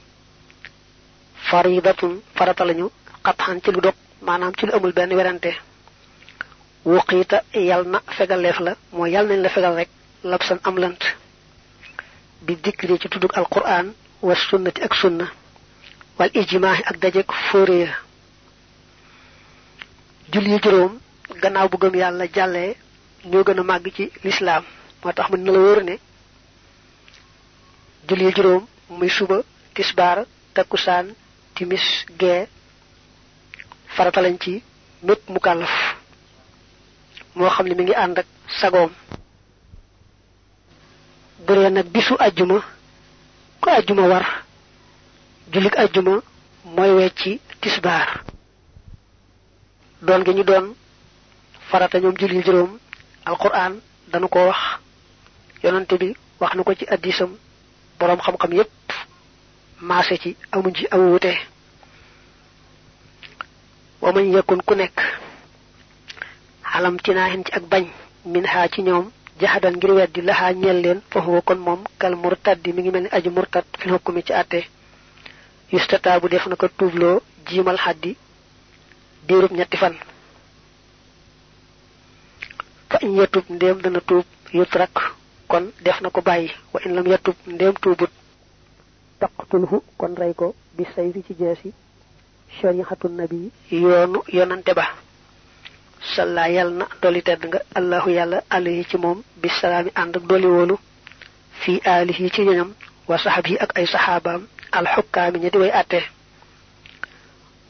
Faridatun 1.49 2.21
farata 2.35 2.63
lañu 2.65 2.89
xatxan 3.23 3.61
ci 3.63 3.71
lu 3.71 3.79
dog 3.81 3.95
maanaam 4.21 4.53
ci 4.57 4.65
lu 4.65 4.73
amul 4.73 4.93
benn 4.93 5.13
werante 5.13 5.51
wuqiita 6.91 7.37
yal 7.69 7.83
na 7.91 7.99
fegaleef 8.17 8.57
la 8.65 8.71
mooy 8.95 9.09
yal 9.15 9.25
nañ 9.27 9.39
la 9.43 9.49
fegal 9.55 9.75
rek 9.79 9.89
labsan 10.31 10.59
am 10.67 10.75
lant 10.83 11.01
bi 12.45 12.53
dikri 12.63 12.95
ci 13.01 13.07
tuddug 13.09 13.33
alquran 13.39 13.87
wa 14.21 14.33
sunnati 14.35 14.81
ak 14.87 14.93
sunna 15.01 15.25
wal 16.17 16.31
ijmaahi 16.41 16.81
ak 16.89 16.97
dajeg 17.03 17.27
fóore 17.49 17.77
ya. 17.85 17.93
Julli 20.31 20.51
yu 20.51 20.59
juróom 20.63 20.93
gannaaw 21.41 21.67
bu 21.69 21.77
gëm 21.81 21.95
yàlla 21.95 22.25
jàllee 22.35 22.75
ñoo 23.31 23.43
gën 23.43 23.59
a 23.59 23.63
màgg 23.63 23.85
ci 23.95 24.11
lislaam. 24.23 24.63
Moo 25.03 25.13
tax 25.13 25.29
mën 25.29 25.43
na 25.43 25.51
la 25.51 25.59
wóor 25.59 25.83
ne 25.83 25.95
julli 28.07 28.23
yu 28.25 28.31
juróom 28.35 28.63
muy 28.89 29.09
suba 29.09 29.37
tisbaar 29.75 30.25
takkusaan 30.53 31.07
timis 31.55 31.85
gee 32.19 32.47
farata 33.95 34.21
lañ 34.21 34.37
ci 34.43 34.63
mépp 35.03 35.29
moo 37.37 37.49
xam 37.55 37.67
ne 37.67 37.75
mi 37.75 37.83
ngi 37.83 37.93
ànd 38.03 38.17
ak 38.19 38.25
sagoom. 38.59 38.91
Bu 41.45 41.53
dee 41.55 41.83
bisu 41.93 42.15
ajjuma 42.25 42.57
ku 43.61 43.67
ajjuma 43.69 44.03
war 44.11 44.25
jullik 45.51 45.75
ajjuma 45.83 46.13
mooy 46.75 46.91
wecci 46.97 47.31
tisbaar. 47.61 48.09
Doon 50.05 50.23
gi 50.25 50.33
ñu 50.33 50.43
doon 50.43 50.65
farata 51.69 51.99
ñoom 51.99 52.15
julli 52.19 52.41
juróom 52.45 52.71
alquran 53.25 53.73
danu 54.11 54.27
ko 54.33 54.39
wax. 54.49 54.59
Yonante 55.63 55.95
bi 56.01 56.15
wax 56.39 56.51
na 56.55 56.63
ko 56.63 56.73
ci 56.73 56.85
addisam 56.93 57.31
boroom 57.99 58.19
xam-xam 58.25 58.53
yépp 58.53 58.71
maase 59.87 60.17
ci 60.21 60.29
amuñ 60.51 60.73
ci 60.75 60.87
amu 60.91 61.11
wute. 61.13 61.33
Wa 64.01 64.11
yakun 64.21 64.61
ku 64.67 64.73
nekk 64.75 64.97
xalam 66.71 66.95
tinaahin 67.03 67.43
ci 67.45 67.51
ak 67.57 67.63
bañ 67.71 67.85
min 68.31 68.45
xaa 68.53 68.67
ci 68.73 68.81
ñoom 68.87 69.05
jaxadan 69.39 69.75
ngir 69.77 69.91
weddi 69.97 70.21
laxaa 70.21 70.53
ñeel 70.61 70.79
leen 70.83 70.99
kon 71.47 71.59
moom 71.65 71.81
kal 72.01 72.13
murtaddi 72.15 72.73
mi 72.73 72.81
ngi 72.81 72.91
mel 72.91 73.03
ni 73.03 73.09
aji 73.17 73.29
murtad 73.29 73.65
fil 73.79 73.91
xukkumi 73.93 74.21
ci 74.27 74.33
àtte. 74.41 74.59
Yustata 75.71 76.19
bu 76.21 76.27
def 76.29 76.45
na 76.47 76.55
ko 76.55 76.67
tuubloo 76.77 77.21
jiimal 77.47 77.77
xaddi 77.77 78.11
diirub 79.27 79.51
ñetti 79.57 79.77
fan. 79.81 79.95
Fa 82.89 82.97
in 83.05 83.15
yatub 83.19 83.45
ndéem 83.49 83.77
dana 83.83 83.99
tuub 84.07 84.25
yutrak 84.53 84.93
kon 85.51 85.65
def 85.85 86.01
na 86.01 86.09
ko 86.09 86.21
wa 86.73 86.79
in 86.85 86.93
lam 86.95 87.07
yatub 87.13 87.35
ndéem 87.53 87.73
tuubut 87.81 88.11
taqtulhu 89.19 89.77
kon 89.99 90.13
rey 90.21 90.33
ko 90.39 90.47
bi 90.75 90.83
say 90.95 91.11
fi 91.13 91.21
ci 91.27 91.33
jeesi 91.39 91.69
nabi 93.19 93.51
yoonu 93.71 94.19
yonante 94.37 94.73
ba 94.79 94.85
salla 96.15 96.47
yal 96.49 96.71
na 96.73 96.85
doli 97.01 97.21
tedd 97.23 97.45
nga. 97.47 97.59
Allahu 97.75 98.09
yàlla 98.09 98.41
alayhi 98.49 98.85
ci 98.89 98.97
moom 98.97 99.21
bi 99.41 99.49
salaami 99.49 99.91
ànd 99.95 100.15
ak 100.17 100.23
doli 100.23 100.45
woolu 100.47 100.77
fii 101.61 101.81
aalihi 101.85 102.29
ci 102.31 102.41
ñoñam 102.41 102.73
wa 103.07 103.17
sahabi 103.17 103.57
ak 103.57 103.71
ay 103.77 103.85
sahabaam 103.87 104.47
alxukkaami 104.71 105.39
ñi 105.39 105.49
di 105.49 105.57
way 105.57 105.71
atte 105.71 105.99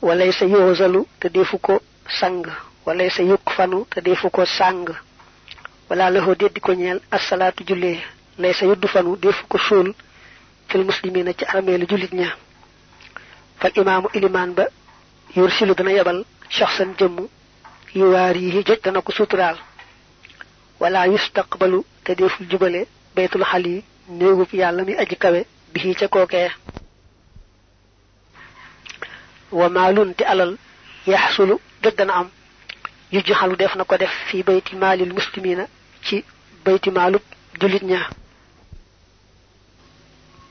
walay 0.01 0.31
sa 0.31 0.45
yoozalu 0.45 1.05
te 1.19 1.29
defu 1.29 1.57
ko 1.59 1.79
sang. 2.19 2.43
Walay 2.85 3.09
sa 3.09 3.23
yukk 3.23 3.49
fanu 3.55 3.85
te 3.89 4.01
defu 4.01 4.29
ko 4.29 4.45
sang. 4.45 4.85
Wala 5.89 6.09
lahu 6.09 6.35
deddi 6.35 6.59
ko 6.59 6.73
ñeel 6.73 7.01
asalaatu 7.11 7.63
jullee 7.67 7.99
lay 8.37 8.53
sa 8.53 8.65
yuddu 8.65 8.87
fanu 8.87 9.15
defu 9.17 9.45
ko 9.47 9.57
suul 9.57 9.93
fil 10.69 10.83
muslimina 10.85 11.33
ci 11.33 11.45
armeelu 11.45 11.85
jullit 11.87 12.13
ña. 12.13 12.29
Fal 13.59 13.71
imaamu 13.75 14.07
ilimaan 14.13 14.53
ba 14.53 14.67
yursilu 15.35 15.73
dana 15.75 15.91
yebal 15.91 16.23
shaxsan 16.49 16.93
jëmm 16.99 17.27
يواريه 17.97 18.61
جتنك 18.61 19.11
سترال 19.11 19.57
ولا 20.79 21.05
يستقبل 21.05 21.83
تديف 22.05 22.41
الجبل 22.41 22.85
بيت 23.15 23.35
الحلي. 23.35 23.83
نيغو 24.09 24.45
في 24.45 24.63
عالمي 24.63 25.01
أجكو 25.01 25.43
به 25.73 25.95
تكوكي 25.99 26.49
ومال 29.51 30.15
تألل 30.17 30.57
يحصل 31.07 31.59
جدا 31.83 32.19
أم. 32.19 32.29
يجحل 33.11 33.55
دفنك 33.55 33.93
دف 33.93 34.13
في 34.31 34.41
بيت 34.43 34.73
مال 34.73 35.01
المسلمين. 35.01 35.67
في 36.01 36.23
بيت 36.65 36.89
مال 36.89 37.19
جلدنا 37.61 38.09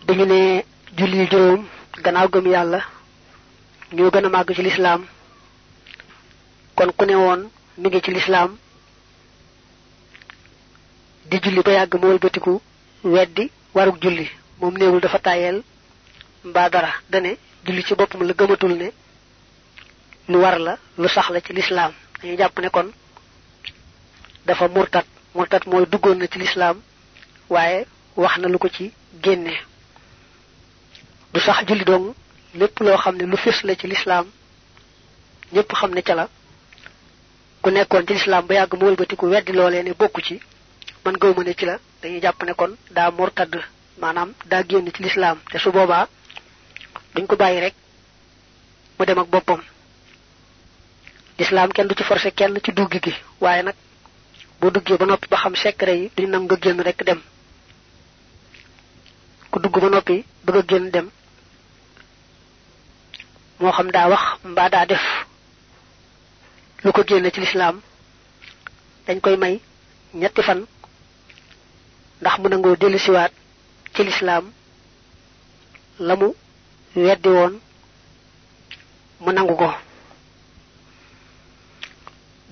dañu 0.08 0.24
ne 0.32 0.42
julli 0.98 1.22
juróom 1.30 1.62
gannaaw 2.04 2.28
gëm 2.34 2.46
yàlla 2.54 2.80
ñoo 3.96 4.10
gën 4.14 4.26
a 4.26 4.28
màgg 4.34 4.50
ci 4.56 4.62
lislaam 4.62 5.00
kon 6.76 6.90
ku 6.98 7.04
ne 7.06 7.14
mi 7.78 7.88
ngi 7.88 8.00
ci 8.04 8.10
lislaam 8.10 8.50
di 11.30 11.36
julli 11.42 11.60
ba 11.66 11.72
yàgg 11.72 11.92
mu 12.00 12.06
wëlbatiku 12.10 12.52
weddi 13.04 13.44
waruk 13.74 13.98
julli. 14.02 14.26
Moom 14.60 14.74
néewul 14.78 15.00
dafa 15.00 15.18
tàyyeel 15.18 15.62
mbaa 16.44 16.68
dara. 16.70 16.92
Dane 17.10 17.36
julli 17.64 17.82
ci 17.86 17.94
boppam 17.94 18.22
la 18.26 18.32
gëmatul 18.38 18.74
ne 18.76 18.88
lu 20.28 20.36
war 20.40 20.58
la 20.58 20.78
lu 20.98 21.08
sax 21.08 21.28
la 21.30 21.40
ci 21.40 21.52
lislaam. 21.52 21.92
Dañu 22.22 22.36
jàpp 22.38 22.58
ne 22.60 22.68
kon 22.70 22.88
dafa 24.46 24.68
murtat. 24.68 25.04
Murtat 25.34 25.66
mooy 25.66 25.86
duggoon 25.86 26.16
na 26.18 26.26
ci 26.28 26.38
lislaam 26.38 26.80
waaye 27.50 27.86
wax 28.16 28.38
na 28.38 28.48
lu 28.48 28.58
ko 28.58 28.68
ci 28.68 28.92
génne. 29.22 29.52
Du 31.32 31.40
sax 31.40 31.66
julli 31.66 31.84
dong 31.84 32.14
lépp 32.54 32.78
loo 32.80 32.96
xam 32.96 33.16
ne 33.16 33.24
lu 33.24 33.36
fés 33.36 33.62
la 33.64 33.74
ci 33.74 33.86
lislaam 33.86 34.26
ñépp 35.52 35.72
xam 35.74 35.90
ne 35.94 36.02
la 36.14 36.28
ku 37.66 37.70
nekkoon 37.74 38.06
ci 38.06 38.14
lislaam 38.14 38.46
ba 38.46 38.54
yàgg 38.54 38.78
mu 38.78 38.86
wëlbatiku 38.86 39.26
weddi 39.26 39.52
loolee 39.52 39.82
ne 39.82 39.92
bokku 40.00 40.20
ci 40.22 40.34
man 41.04 41.16
gëw 41.18 41.32
ma 41.34 41.42
ne 41.42 41.52
ci 41.58 41.64
la 41.66 41.74
dañuy 42.00 42.20
jàpp 42.22 42.42
ne 42.46 42.52
kon 42.54 42.72
daa 42.94 43.10
murtad 43.10 43.52
maanaam 43.98 44.30
daa 44.50 44.62
génn 44.68 44.86
ci 44.94 45.02
lislaam. 45.02 45.38
Te 45.50 45.58
su 45.58 45.72
boobaa 45.72 46.06
duñ 47.14 47.26
ko 47.26 47.34
bàyyi 47.36 47.60
rek 47.60 47.74
mu 48.98 49.04
dem 49.04 49.18
ak 49.18 49.26
boppam. 49.28 49.60
Lislaam 51.38 51.72
kenn 51.72 51.88
du 51.88 51.94
ci 51.96 52.04
forcé 52.04 52.30
kenn 52.30 52.56
ci 52.64 52.70
dugg 52.72 52.92
gi 53.02 53.12
waaye 53.40 53.62
nag 53.62 53.74
boo 54.60 54.70
duggee 54.70 54.96
ba 54.96 55.04
noppi 55.06 55.26
ba 55.28 55.36
xam 55.36 55.56
secret 55.56 55.98
yi 55.98 56.10
duñ 56.16 56.30
nam 56.30 56.42
nga 56.44 56.56
génn 56.62 56.80
rek 56.80 57.02
dem. 57.04 57.20
Ku 59.50 59.58
dugg 59.58 59.74
ba 59.80 59.88
noppi 59.88 60.24
bëgg 60.44 60.56
a 60.58 60.62
génn 60.68 60.90
dem 60.90 61.10
moo 63.58 63.72
xam 63.72 63.90
daa 63.90 64.08
wax 64.08 64.22
mbaa 64.44 64.68
daa 64.68 64.86
def 64.86 65.02
lu 66.86 66.92
ko 66.92 67.02
génne 67.08 67.30
ci 67.34 67.40
lislaam 67.40 67.80
dañ 69.06 69.18
koy 69.20 69.36
may 69.36 69.54
ñetti 70.14 70.42
fan 70.42 70.60
ndax 72.20 72.34
mu 72.38 72.48
nangoo 72.48 72.76
dellu 72.80 72.98
siwaat 72.98 73.32
ci 73.94 74.04
lislaam 74.04 74.44
la 75.98 76.14
mu 76.20 76.28
weddi 76.94 77.28
woon 77.28 77.54
mu 79.22 79.30
nangu 79.32 79.54
ko. 79.56 79.68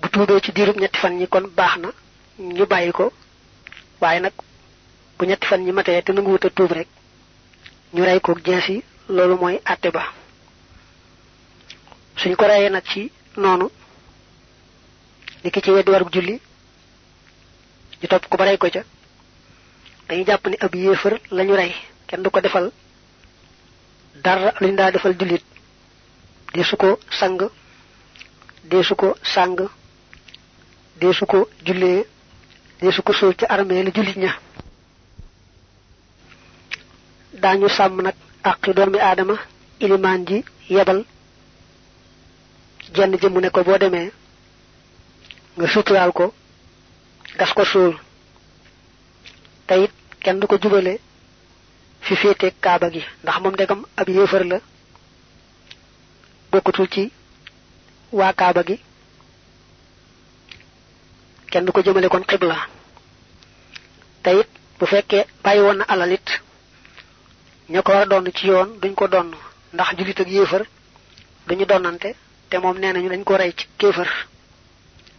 Bu 0.01 0.09
tuubee 0.13 0.41
ci 0.45 0.51
diirub 0.53 0.77
ñetti 0.81 0.99
fan 0.99 1.15
ñi 1.19 1.27
kon 1.29 1.47
baax 1.57 1.77
na 1.83 1.89
ñu 2.39 2.65
bàyyi 2.67 2.93
ko 2.93 3.13
waaye 4.01 4.21
nag 4.21 4.33
bu 5.17 5.25
ñetti 5.27 5.47
fan 5.47 5.61
ñi 5.65 5.73
matee 5.73 6.03
te 6.03 6.13
nanguwut 6.13 6.45
a 6.45 6.51
tuub 6.51 6.73
rek 6.73 6.89
ñu 7.95 8.03
rey 8.05 8.21
ko 8.21 8.35
jees 8.45 8.67
yi 8.69 8.83
loolu 9.09 9.37
mooy 9.37 9.61
àtte 9.65 9.91
ba. 9.93 10.03
Suñ 12.17 12.35
ko 12.37 12.45
reyee 12.47 12.71
nag 12.71 12.85
ci 12.93 13.11
noonu 13.37 13.71
li 15.45 15.51
ki 15.53 15.61
ci 15.63 15.71
weddi 15.71 15.91
warug 15.93 16.11
julli 16.15 16.35
ñu 18.01 18.07
topp 18.09 18.25
ko 18.29 18.37
ba 18.37 18.45
rey 18.45 18.57
ko 18.59 18.69
ca. 18.75 18.83
Dañuy 20.09 20.25
jàpp 20.27 20.47
ni 20.49 20.57
ab 20.61 20.75
yéefar 20.75 21.15
lañu 21.31 21.55
rey 21.55 21.73
kenn 22.07 22.23
du 22.23 22.31
ko 22.31 22.41
defal 22.41 22.71
dara 24.25 24.53
luñ 24.61 24.75
daa 24.77 24.91
defal 24.91 25.15
jullit. 25.19 25.45
Deesu 26.55 26.77
ko 26.77 26.99
sang 27.19 27.39
deesu 28.71 28.95
ko 28.95 29.15
sàng 29.23 29.57
deesu 31.01 31.27
ko 31.27 31.49
jullee 31.67 32.05
deesu 32.81 33.03
ko 33.03 33.13
suul 33.13 33.35
ci 33.37 33.45
armée 33.49 33.83
la 33.83 33.91
jullit 33.95 34.17
ña. 34.17 34.33
Daañu 37.33 37.69
sàmm 37.69 38.01
nag 38.03 38.15
àqi 38.43 38.73
doomi 38.75 38.99
ilimaan 39.81 40.25
ji 40.27 40.45
jenn 42.95 43.17
jëmm 43.21 43.41
ne 43.41 43.51
ko 43.51 43.65
boo 43.65 43.79
demee 43.79 44.11
nga 45.57 45.67
suturaal 45.69 46.13
ko 46.13 46.35
gas 47.39 47.53
ko 47.53 47.65
suul 47.65 47.95
te 49.67 49.75
it 49.85 49.93
kenn 50.23 50.41
du 50.41 50.47
ko 50.47 50.57
jubale 50.63 50.99
fi 52.01 52.15
féete 52.17 52.53
kaaba 52.61 52.91
gi 52.91 53.03
ndax 53.23 53.37
moom 53.41 53.55
ndegam 53.55 53.81
ab 53.97 54.09
yéefar 54.09 54.45
la 54.45 54.59
bokkutul 56.51 56.89
ci 56.89 57.13
waa 58.13 58.33
kaaba 58.33 58.63
gi 58.69 58.77
kenn 61.51 61.65
du 61.65 61.73
ko 61.73 61.81
jëmale 61.83 62.09
kon 62.09 62.25
xibla 62.31 62.57
te 64.23 64.31
it 64.41 64.49
bu 64.79 64.87
fekkee 64.87 65.25
bàyyi 65.43 65.61
woon 65.63 65.77
na 65.79 65.85
alal 65.89 66.13
it 66.13 66.29
ña 67.71 67.83
ko 67.83 67.93
war 67.93 68.03
a 68.03 68.07
donn 68.07 68.31
ci 68.35 68.47
yoon 68.47 68.79
duñ 68.81 68.95
ko 68.95 69.09
donn 69.09 69.31
ndax 69.73 69.97
jullit 69.97 70.21
ak 70.21 70.29
yéefar 70.29 70.63
duñu 71.47 71.65
donnante 71.67 72.15
te 72.51 72.57
moom 72.59 72.79
nee 72.79 72.93
nañu 72.93 73.09
dañ 73.09 73.25
ko 73.25 73.37
rey 73.37 73.53
ci 73.57 73.67
kéefar 73.79 74.09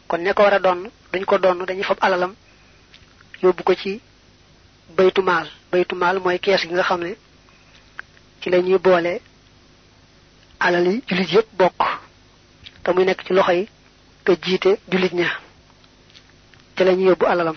kon 0.08 0.18
ña 0.24 0.34
ko 0.34 0.44
war 0.44 0.54
a 0.54 0.60
donn 0.60 0.90
duñ 1.12 1.26
ko 1.26 1.38
donn 1.38 1.66
dañuy 1.66 1.84
fab 1.84 1.98
alalam 2.02 2.34
yóbbu 3.42 3.64
ko 3.64 3.74
ci 3.76 4.02
baytu 4.98 5.22
maal. 5.22 5.48
Baytu 5.72 5.96
maal 5.96 6.20
mooy 6.20 6.40
kees 6.40 6.62
gi 6.62 6.74
nga 6.74 6.84
xam 6.84 7.02
ne 7.04 7.16
ci 8.42 8.50
la 8.50 8.58
ñuy 8.60 8.78
boole 8.80 9.22
alal 10.60 10.86
yi 10.88 11.04
jullit 11.08 11.32
yépp 11.34 11.48
bokk. 11.60 11.82
Te 12.84 12.92
muy 12.94 13.06
nekk 13.06 13.22
ci 13.26 13.34
loxo 13.34 13.52
yi 13.52 13.68
ka 14.26 14.34
jiite 14.44 14.80
jullit 14.92 15.14
ña. 15.14 15.28
Ci 16.76 16.84
la 16.84 16.92
ñuy 16.94 17.08
yóbbu 17.10 17.26
alalam. 17.26 17.56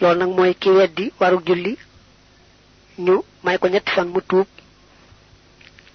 Loolu 0.00 0.18
nag 0.18 0.28
mooy 0.36 0.54
ki 0.54 0.70
weddi 0.70 1.12
warug 1.20 1.46
julli 1.46 1.76
ñu 2.98 3.22
may 3.44 3.58
ko 3.58 3.68
ñetti 3.68 3.92
fan 3.92 4.08
mu 4.08 4.20
tuub 4.28 4.46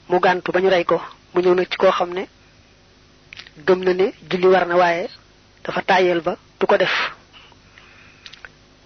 mu 0.09 0.19
gàntu 0.19 0.51
ba 0.51 0.59
ñu 0.61 0.69
ko. 0.85 1.01
Mu 1.33 1.41
ñëw 1.41 1.53
nag 1.55 1.67
ci 1.69 1.77
koo 1.77 1.91
xam 1.91 2.13
ne 2.13 2.27
gëm 3.67 3.83
na 3.83 3.93
ne 3.93 4.13
julli 4.29 4.47
war 4.47 4.65
na 4.67 4.75
waaye 4.75 5.09
dafa 5.63 5.81
tàyyeel 5.81 6.21
ba 6.21 6.37
du 6.59 6.65
ko 6.67 6.77
def. 6.77 6.91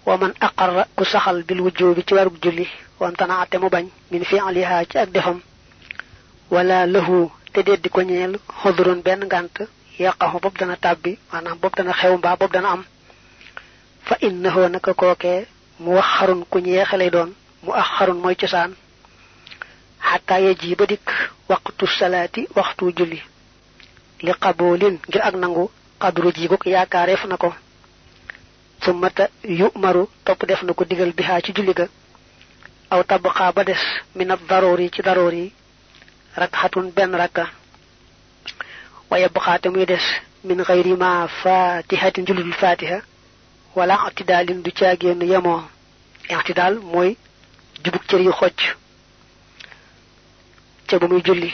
Wa 0.06 0.16
man 0.16 0.32
aqarra 0.40 0.86
ku 0.96 1.04
saxal 1.04 1.42
bil 1.44 1.60
wujjubi 1.60 2.02
ci 2.06 2.14
warug 2.14 2.36
julli 2.42 2.66
wam 3.00 3.14
tana 3.16 3.40
ate 3.40 3.56
mu 3.58 3.68
bañ 3.68 3.86
min 4.10 4.24
fi'liha 4.24 4.84
ci 4.90 4.98
ak 4.98 5.10
defam 5.10 5.40
wala 6.50 6.86
lahu 6.86 7.30
te 7.52 7.62
deddi 7.62 7.88
ko 7.88 8.00
ñeel 8.02 8.38
xodurun 8.62 9.00
benn 9.02 9.24
ngànt 9.24 9.56
yaqaxu 9.98 10.38
bopp 10.40 10.58
dana 10.58 10.76
tàbbi 10.76 11.18
maanaam 11.32 11.58
bopp 11.58 11.76
dana 11.76 11.92
xew 11.92 12.16
mbaa 12.16 12.36
bopp 12.36 12.52
dana 12.52 12.68
am. 12.70 12.84
Fa 14.06 14.16
innahu 14.20 14.68
naka 14.68 14.94
kookee 14.94 15.46
mu 15.80 15.90
wax 15.96 16.06
xarun 16.18 16.44
ku 16.50 16.58
ñeexe 16.58 16.96
lay 16.96 17.10
doon 17.10 17.30
mu 17.62 17.72
ax 17.72 17.88
xarun 17.98 18.18
mooy 18.22 18.36
cosaan 18.36 18.72
xataa 20.08 20.40
ye 20.40 20.54
ji 20.60 20.74
ba 20.74 20.86
dikk 20.86 21.08
waxtu 21.48 21.86
salaati 21.86 22.48
waxtu 22.56 22.92
julli 22.96 23.20
li 24.22 24.32
qaboolin 24.42 24.96
ngir 25.08 25.22
ak 25.28 25.34
nangu 25.34 25.70
xadru 26.02 26.32
ji 26.34 26.48
gog 26.48 26.62
yaakaareef 26.66 27.24
na 27.26 27.36
ko 27.36 27.54
summata 28.84 29.28
yu 29.44 29.68
maru 29.82 30.06
topp 30.24 30.46
def 30.48 30.62
na 30.62 30.72
ko 30.72 30.84
digal 30.84 31.12
bihaa 31.12 31.40
ci 31.44 31.52
julli 31.56 31.72
ga 31.74 31.86
aw 32.90 33.02
tabxaa 33.04 33.52
ba 33.52 33.64
des 33.64 33.82
minat 34.16 34.40
daroor 34.48 34.80
yi 34.80 34.90
ci 34.90 35.02
daroor 35.02 35.32
yi 35.34 35.52
rakxatun 36.36 36.90
benn 36.96 37.14
rakka 37.14 37.44
waaye 39.10 39.28
buxaate 39.28 39.66
muy 39.68 39.86
des 39.86 40.04
min 40.44 40.62
xayri 40.64 40.94
ma 40.96 41.28
fatihatin 41.42 42.24
juludul 42.26 42.52
fatiha 42.54 42.98
wala 43.76 43.94
i'tidaalin 44.08 44.62
du 44.62 44.70
caagéenu 44.72 45.24
yemoo 45.26 45.62
i'tidaal 46.30 46.74
mooy 46.92 47.16
jubug 47.84 48.02
cër 48.08 48.20
yu 48.20 48.32
xocc 48.32 48.60
ca 50.88 50.98
ba 50.98 51.06
muy 51.08 51.22
julli 51.26 51.52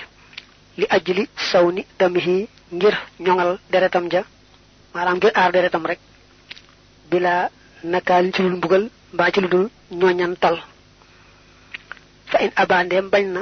li 0.78 0.86
ajli 0.96 1.28
saw 1.50 1.70
ni 1.72 1.84
damihi 1.98 2.48
ngir 2.72 2.94
ñoŋal 3.20 3.58
deretam 3.70 4.08
ja 4.12 4.22
maanaam 4.94 5.16
ngir 5.16 5.32
aar 5.34 5.52
deretam 5.52 5.86
rek 5.86 5.98
bila 7.10 7.50
nakaalin 7.84 8.32
ci 8.32 8.42
lul 8.42 8.56
mbugal 8.56 8.90
mbaa 9.12 9.30
ci 9.32 9.40
lu 9.40 9.48
dul 9.48 9.70
ñooñantal 9.90 10.56
fa 12.30 12.38
in 12.44 12.50
abandeem 12.56 13.08
bañ 13.10 13.24
na 13.34 13.40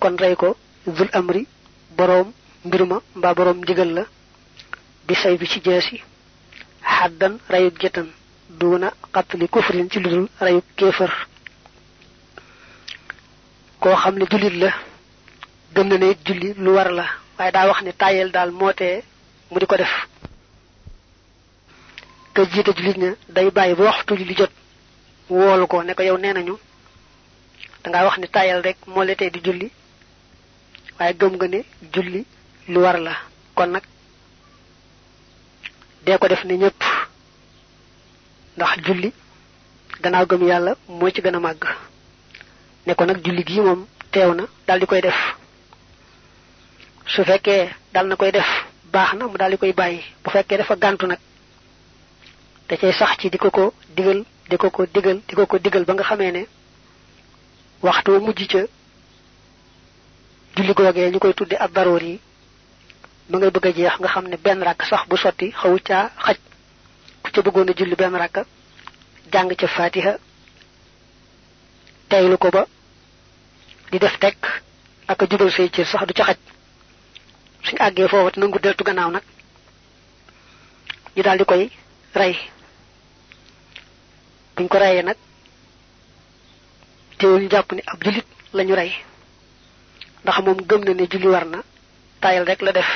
kon 0.00 0.16
rey 0.18 0.34
ko 0.36 0.56
zul 0.96 1.08
amri 1.12 1.46
boroom 1.96 2.28
mbirma 2.64 2.96
mbaa 3.16 3.34
boroom 3.34 3.58
ndigal 3.62 3.90
la 3.96 4.04
bi 5.06 5.14
say 5.14 5.36
bi 5.36 5.46
ci 5.46 5.60
jeesi. 5.64 5.96
Xaddan 6.82 7.38
rayuk 7.48 7.76
jëtan 7.80 8.08
duuna 8.58 8.88
xatali 9.14 9.46
kufrin 9.48 9.88
ci 9.90 9.98
ludul 10.00 10.28
rayuk 10.40 10.64
kéefër. 10.76 11.12
Koo 13.80 13.96
xam 13.96 14.14
ne 14.18 14.24
jullit 14.30 14.54
la 14.62 14.70
gëm 15.74 15.88
na 15.88 15.96
ne 15.98 16.14
julli 16.24 16.54
lu 16.56 16.70
war 16.74 16.90
la 16.92 17.04
waaye 17.38 17.52
daa 17.52 17.66
wax 17.68 17.82
ne 17.82 17.92
tayel 17.92 18.30
daal 18.30 18.50
mootee 18.50 19.02
mu 19.50 19.58
di 19.58 19.66
ko 19.66 19.76
def. 19.76 19.92
Ka 22.34 22.44
jiite 22.44 22.72
jullit 22.76 22.96
ña 22.96 23.14
day 23.28 23.50
bàyyi 23.50 23.74
ba 23.74 23.84
waxtu 23.84 24.16
julli 24.16 24.34
jot 24.36 24.50
woolu 25.30 25.66
ko 25.66 25.82
ne 25.82 25.94
ko 25.94 26.02
yow 26.02 26.16
nee 26.18 26.32
nañu 26.32 26.54
dangaa 27.84 28.04
wax 28.04 28.18
ni 28.18 28.28
tayel 28.28 28.62
rek 28.62 28.76
moo 28.86 29.04
la 29.04 29.14
tey 29.14 29.30
di 29.30 29.40
julli 29.44 29.70
waaye 30.98 31.14
gëm 31.14 31.34
nga 31.36 31.48
ne 31.48 31.64
julli 31.92 32.24
lu 32.68 32.78
war 32.80 32.98
la. 32.98 33.12
Kon 33.54 33.66
nag 33.70 33.82
dee 36.04 36.18
ko 36.18 36.28
def 36.28 36.44
ni 36.44 36.56
ñépp 36.56 36.82
ndax 38.56 38.78
julli 38.86 39.12
gannaaw 40.02 40.26
gëm 40.26 40.42
yàlla 40.48 40.74
moo 40.88 41.10
ci 41.10 41.20
gën 41.22 41.34
a 41.36 41.40
màgg. 41.40 41.64
Ne 42.86 42.94
ko 42.94 43.04
nag 43.04 43.24
julli 43.24 43.44
gii 43.44 43.60
moom 43.60 43.86
teew 44.12 44.34
na 44.34 44.44
daal 44.66 44.80
di 44.80 44.86
koy 44.86 45.00
def. 45.00 45.14
Su 47.06 47.24
fekkee 47.24 47.70
dal 47.92 48.06
na 48.08 48.16
koy 48.16 48.30
def 48.32 48.46
baax 48.92 49.14
na 49.14 49.26
mu 49.26 49.36
daal 49.36 49.50
di 49.50 49.56
koy 49.58 49.72
bàyyi. 49.72 50.02
Bu 50.22 50.30
fekkee 50.30 50.56
dafa 50.58 50.76
gàntu 50.76 51.06
nag 51.06 51.18
da 52.68 52.76
cay 52.76 52.92
sax 52.92 53.16
ci 53.18 53.28
di 53.30 53.38
ko 53.38 53.50
ko 53.50 53.72
digal 53.96 54.24
di 54.48 54.56
ko 54.56 54.70
ko 54.70 54.86
digal 54.86 55.20
di 55.28 55.34
ko 55.34 55.46
ko 55.46 55.58
digal 55.58 55.84
ba 55.84 55.92
nga 55.94 56.02
xamee 56.04 56.32
ne 56.32 56.46
waxtu 57.82 58.10
wa 58.12 58.18
mujj 58.20 58.46
ca 58.46 58.60
julli 60.56 60.72
googee 60.74 61.10
ñu 61.10 61.18
koy 61.18 61.34
tudde 61.34 61.54
ab 61.58 61.72
daroor 61.72 62.02
yi 62.02 62.20
ba 63.28 63.38
ngay 63.38 63.50
bëgg 63.50 63.66
a 63.66 63.72
jeex 63.72 63.98
nga 64.00 64.08
xam 64.08 64.26
ne 64.28 64.36
benn 64.36 64.62
rakk 64.62 64.82
sax 64.84 65.06
bu 65.08 65.16
sotti 65.16 65.50
xawu 65.52 65.78
caa 65.84 66.10
xaj. 66.24 66.36
Ku 67.22 67.30
ca 67.32 67.40
bëggoon 67.42 67.68
a 67.70 67.74
julli 67.76 67.94
benn 67.96 68.16
rakk 68.16 68.46
jàng 69.32 69.54
ca 69.56 69.66
fatiha 69.66 70.14
teylu 72.08 72.36
ko 72.38 72.50
ba 72.50 72.66
di 73.90 73.98
def 73.98 74.18
tekk 74.18 74.62
ak 75.08 75.22
a 75.22 75.26
jubal 75.28 75.50
say 75.50 75.68
cër 75.70 75.86
sax 75.86 76.06
du 76.06 76.12
ca 76.14 76.24
xaj. 76.24 76.36
Suñ 77.66 77.78
àggee 77.86 78.08
foofu 78.08 78.30
te 78.32 78.40
nangu 78.40 78.58
deltu 78.58 78.84
gannaaw 78.84 79.10
nag 79.10 79.22
ñu 81.16 81.22
daal 81.22 81.38
di 81.38 81.44
koy 81.44 81.70
rey. 82.14 82.34
Buñ 84.56 84.68
ko 84.68 84.78
reyee 84.78 85.02
nag 85.02 85.16
teewul 87.18 87.48
jàpp 87.50 87.72
ne 87.72 87.82
ab 87.86 87.98
jullit 88.04 88.26
lañu 88.52 88.74
rey. 88.74 88.92
Ndax 90.22 90.38
moom 90.44 90.58
gëm 90.68 90.82
na 90.84 90.94
ne 90.94 91.04
julli 91.10 91.28
war 91.28 91.44
na 91.46 91.58
tayal 92.20 92.44
rek 92.46 92.60
la 92.62 92.72
def. 92.72 92.90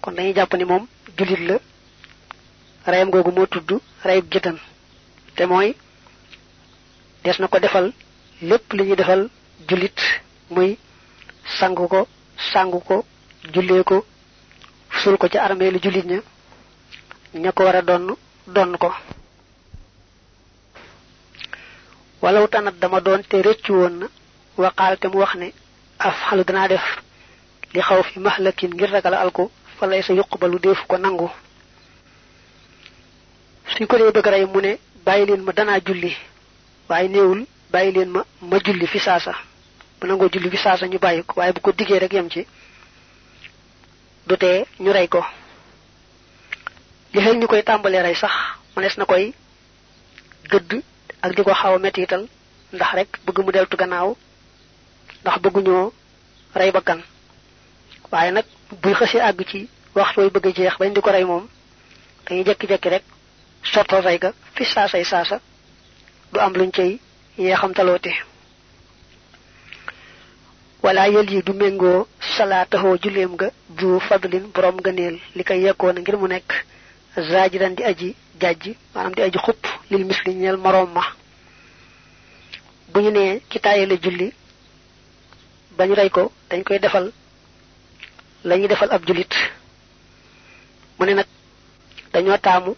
Kon 0.00 0.12
dañuy 0.14 0.34
jàpp 0.34 0.54
ni 0.54 0.64
moom 0.64 0.86
jullit 1.16 1.40
la 1.48 1.58
reyam 2.86 3.10
googu 3.10 3.30
moo 3.32 3.46
tudd 3.46 3.70
reyub 4.04 4.26
jëtan 4.32 4.56
te 5.36 5.42
mooy 5.46 5.74
des 7.24 7.38
na 7.38 7.48
ko 7.48 7.58
defal 7.60 7.92
lépp 8.42 8.72
li 8.72 8.82
ñuy 8.84 8.96
defal 8.96 9.28
jullit 9.68 9.98
muy 10.50 10.78
sangu 11.58 11.88
ko 11.88 12.06
sangu 12.52 12.80
ko 12.80 13.04
jullee 13.52 13.82
ko 13.84 14.04
sul 15.02 15.16
ko 15.18 15.28
ci 15.28 15.38
armée 15.38 15.70
lu 15.70 15.78
jullit 15.82 16.04
ña 16.06 16.20
ña 17.34 17.52
ko 17.52 17.62
donn 18.46 18.76
ko. 18.78 18.90
Walaw 22.22 22.46
tanat 22.48 22.74
dama 22.80 23.00
doon 23.00 23.22
te 23.28 23.36
rëccu 23.42 23.72
woon 23.72 23.94
na 24.00 24.06
waqaal 24.56 24.98
te 24.98 25.06
mu 25.08 25.18
wax 25.18 25.34
ne 25.36 25.52
af 25.98 26.14
xalu 26.30 26.44
danaa 26.44 26.68
def 26.68 26.86
li 27.74 27.80
xaw 27.80 28.00
mahlakin 28.16 28.68
ngir 28.74 28.90
ragal 28.90 29.14
alko 29.14 29.50
fa 29.78 29.86
lay 29.86 30.02
sa 30.02 30.12
yuqbalu 30.14 30.58
deefu 30.58 30.86
ko 30.86 30.96
nangu. 30.98 31.28
Suñ 33.76 33.86
ko 33.86 33.96
dee 33.98 34.10
bëgg 34.12 34.48
mu 34.52 34.60
ne 34.60 34.78
ma 35.44 35.52
danaa 35.52 35.80
julli 35.86 36.12
ma 36.88 38.24
ma 38.50 38.58
julli 38.64 38.86
fi 38.86 38.98
bu 40.00 40.06
nangoo 40.06 40.28
julli 40.32 40.50
fi 40.50 40.56
saasa 40.56 40.86
ñu 40.86 40.98
bàyyi 40.98 41.22
ko 41.28 41.32
waaye 41.40 41.52
bu 41.52 41.60
ko 41.60 41.72
diggee 41.72 41.98
rek 41.98 42.12
yem 42.12 42.28
ci. 42.30 42.46
Du 44.26 44.36
ñu 44.80 44.92
rey 44.92 45.08
ko. 45.08 45.24
Li 47.12 47.20
xel 47.24 47.36
ñu 47.38 47.46
koy 47.46 47.62
tàmbalee 47.62 48.02
rey 48.02 48.14
sax 48.14 48.32
mënees 48.76 48.96
na 48.98 49.04
koy 49.04 49.32
gëdd 50.50 50.70
ak 51.22 51.32
di 51.36 51.42
ko 51.42 51.52
xaw 51.54 51.74
a 51.74 51.78
mettital 51.78 52.22
ndax 52.72 52.90
rek 52.98 53.08
bëgg 53.26 53.38
mu 53.44 53.50
deltu 53.52 53.76
gannaaw 53.76 54.10
ndax 55.22 55.36
bëgguñoo 55.42 55.92
rey 56.54 56.70
bakkan. 56.72 57.00
Waaye 58.12 58.30
nag 58.32 58.44
buy 58.82 58.94
xësee 58.94 59.20
àgg 59.28 59.40
ci 59.50 59.68
waxtu 59.94 60.20
way 60.20 60.30
bëgg 60.30 60.54
jeex 60.56 60.76
bañ 60.78 60.92
di 60.94 61.00
ko 61.00 61.10
rey 61.10 61.24
moom 61.24 61.44
dañuy 62.26 62.44
jekki-jekki 62.44 62.88
rek 62.88 63.04
ga 64.22 64.30
fi 64.54 64.64
saasay 64.64 65.04
saasa 65.04 65.40
du 66.32 66.38
am 66.40 66.52
luñ 66.54 66.70
cay 66.70 67.00
yee 67.38 67.54
xam 67.56 67.72
taloote 67.74 68.12
wala 70.82 71.08
yël 71.08 71.30
yi 71.30 71.42
du 71.42 71.52
méngoo 71.52 72.06
salaataxoo 72.36 72.96
julleem 73.02 73.36
ga 73.36 73.48
ju 73.78 73.98
fadlin 74.08 74.44
borom 74.54 74.76
gëneel 74.84 75.16
li 75.36 75.42
koy 75.44 75.60
yekkoon 75.64 75.96
ngir 76.00 76.16
mu 76.18 76.26
nekk 76.28 76.50
zaajiran 77.30 77.74
di 77.76 77.82
aji 77.90 78.14
jajj 78.40 78.64
maanaam 78.94 79.14
di 79.14 79.22
aji 79.22 79.38
lil 79.90 80.04
misli 80.04 80.34
ñeel 80.34 80.56
moroom 80.56 80.90
ma. 80.94 81.02
Bu 82.92 83.00
ñu 83.00 83.10
nee 83.10 83.40
ki 83.48 83.58
taaye 83.60 83.86
la 83.86 83.96
julli 84.02 84.32
bañ 85.78 85.90
rey 85.94 86.10
ko 86.10 86.32
dañ 86.50 86.62
koy 86.64 86.78
defal 86.78 87.12
lañuy 88.44 88.68
defal 88.68 88.90
ab 88.92 89.02
jullit. 89.06 89.32
Mu 90.98 91.06
ne 91.06 91.14
nag 91.14 91.26
dañoo 92.12 92.38
taamu 92.38 92.74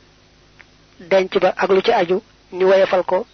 denc 1.10 1.38
ba 1.40 1.54
ak 1.56 1.70
lu 1.70 1.82
ci 1.82 1.92
aju 1.92 2.22
ñu 2.52 2.64
woyefal 2.66 3.02
ko 3.04 3.26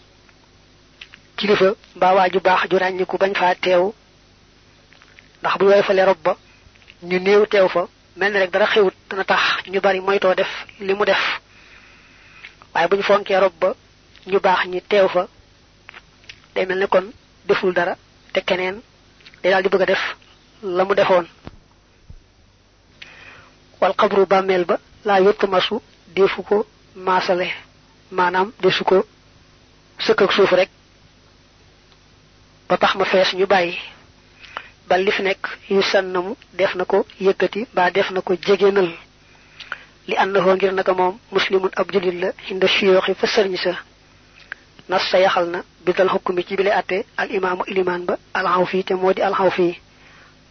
kilifa 1.37 1.75
mbaa 1.97 2.15
waa 2.15 2.29
ju 2.33 2.41
baax 2.41 2.69
ju 2.71 2.77
ràññiku 2.79 3.17
bañ 3.19 3.33
teew 3.61 3.93
ndax 5.47 5.59
bu 5.59 5.65
ñu 5.65 5.71
woyefalee 5.71 6.05
rob 6.11 6.19
ba 6.25 6.33
ñu 7.09 7.19
néew 7.21 7.47
teew 7.47 7.69
fa 7.69 7.83
mel 8.17 8.33
rek 8.41 8.51
dara 8.51 8.67
xewut 8.73 8.95
dana 9.11 9.25
tax 9.25 9.43
ñu 9.73 9.79
bari 9.81 10.01
moytoo 10.01 10.35
def 10.35 10.49
li 10.81 10.93
mu 10.95 11.05
def. 11.05 11.23
Waaye 12.75 12.89
bu 12.89 12.97
ñu 12.97 13.03
rob 13.41 13.53
ba 13.61 13.71
ñu 14.31 14.39
baax 14.41 14.61
ñi 14.67 14.81
teew 14.91 15.09
fa 15.09 15.23
day 16.55 16.67
kon 16.91 17.07
deful 17.49 17.73
dara 17.73 17.95
te 18.33 18.41
keneen 18.49 18.77
day 19.43 19.51
daal 19.53 19.63
bëgg 19.63 19.87
def 19.87 20.03
la 20.63 20.85
defoon. 20.85 21.27
Wal 23.81 23.95
xabru 23.99 24.27
bàmmeel 24.27 24.65
ba 24.65 24.77
laa 25.05 25.21
yottu 25.21 25.47
masu 25.47 25.81
defu 26.17 26.43
ko 26.43 26.67
maasale 26.97 27.47
maanaam 28.11 28.49
desu 28.63 28.83
ko 28.85 29.05
sëkk 30.05 30.23
ak 30.23 30.33
suuf 30.33 30.51
rek. 30.53 30.71
Ba 32.69 32.77
tax 32.79 32.95
ma 32.97 33.05
ñu 33.39 33.47
bal 34.89 35.01
li 35.05 35.11
fi 35.13 35.23
nekk 35.23 35.43
yu 35.71 35.83
sannamu 35.83 36.37
def 36.59 36.75
na 36.75 36.85
ko 36.85 36.99
yëkkati 37.21 37.61
mbaa 37.73 37.91
def 37.91 38.11
na 38.11 38.21
ko 38.27 38.33
jegéenal 38.47 38.89
li 40.09 40.15
àndahoo 40.23 40.55
ngir 40.57 40.73
naka 40.73 40.93
moom 40.99 41.15
muslimun 41.33 41.71
ab 41.81 41.87
julit 41.93 42.17
la 42.23 42.29
inda 42.51 42.67
siyooxi 42.69 43.15
fa 43.21 43.27
sëriñ 43.27 43.57
sa 43.65 43.73
nas 44.89 45.03
sa 45.11 45.19
yaxal 45.19 45.47
na 45.51 45.61
bidal 45.85 46.09
xukkumi 46.09 46.43
ci 46.47 46.57
bile 46.57 46.71
atte 46.81 47.05
al 47.17 47.31
imaamu 47.35 47.63
ilimaan 47.67 48.05
ba 48.09 48.15
alxaw 48.35 48.65
fii 48.71 48.85
te 48.85 48.95
moo 48.95 49.13
di 49.13 49.23
alxaw 49.23 49.51
fii 49.51 49.75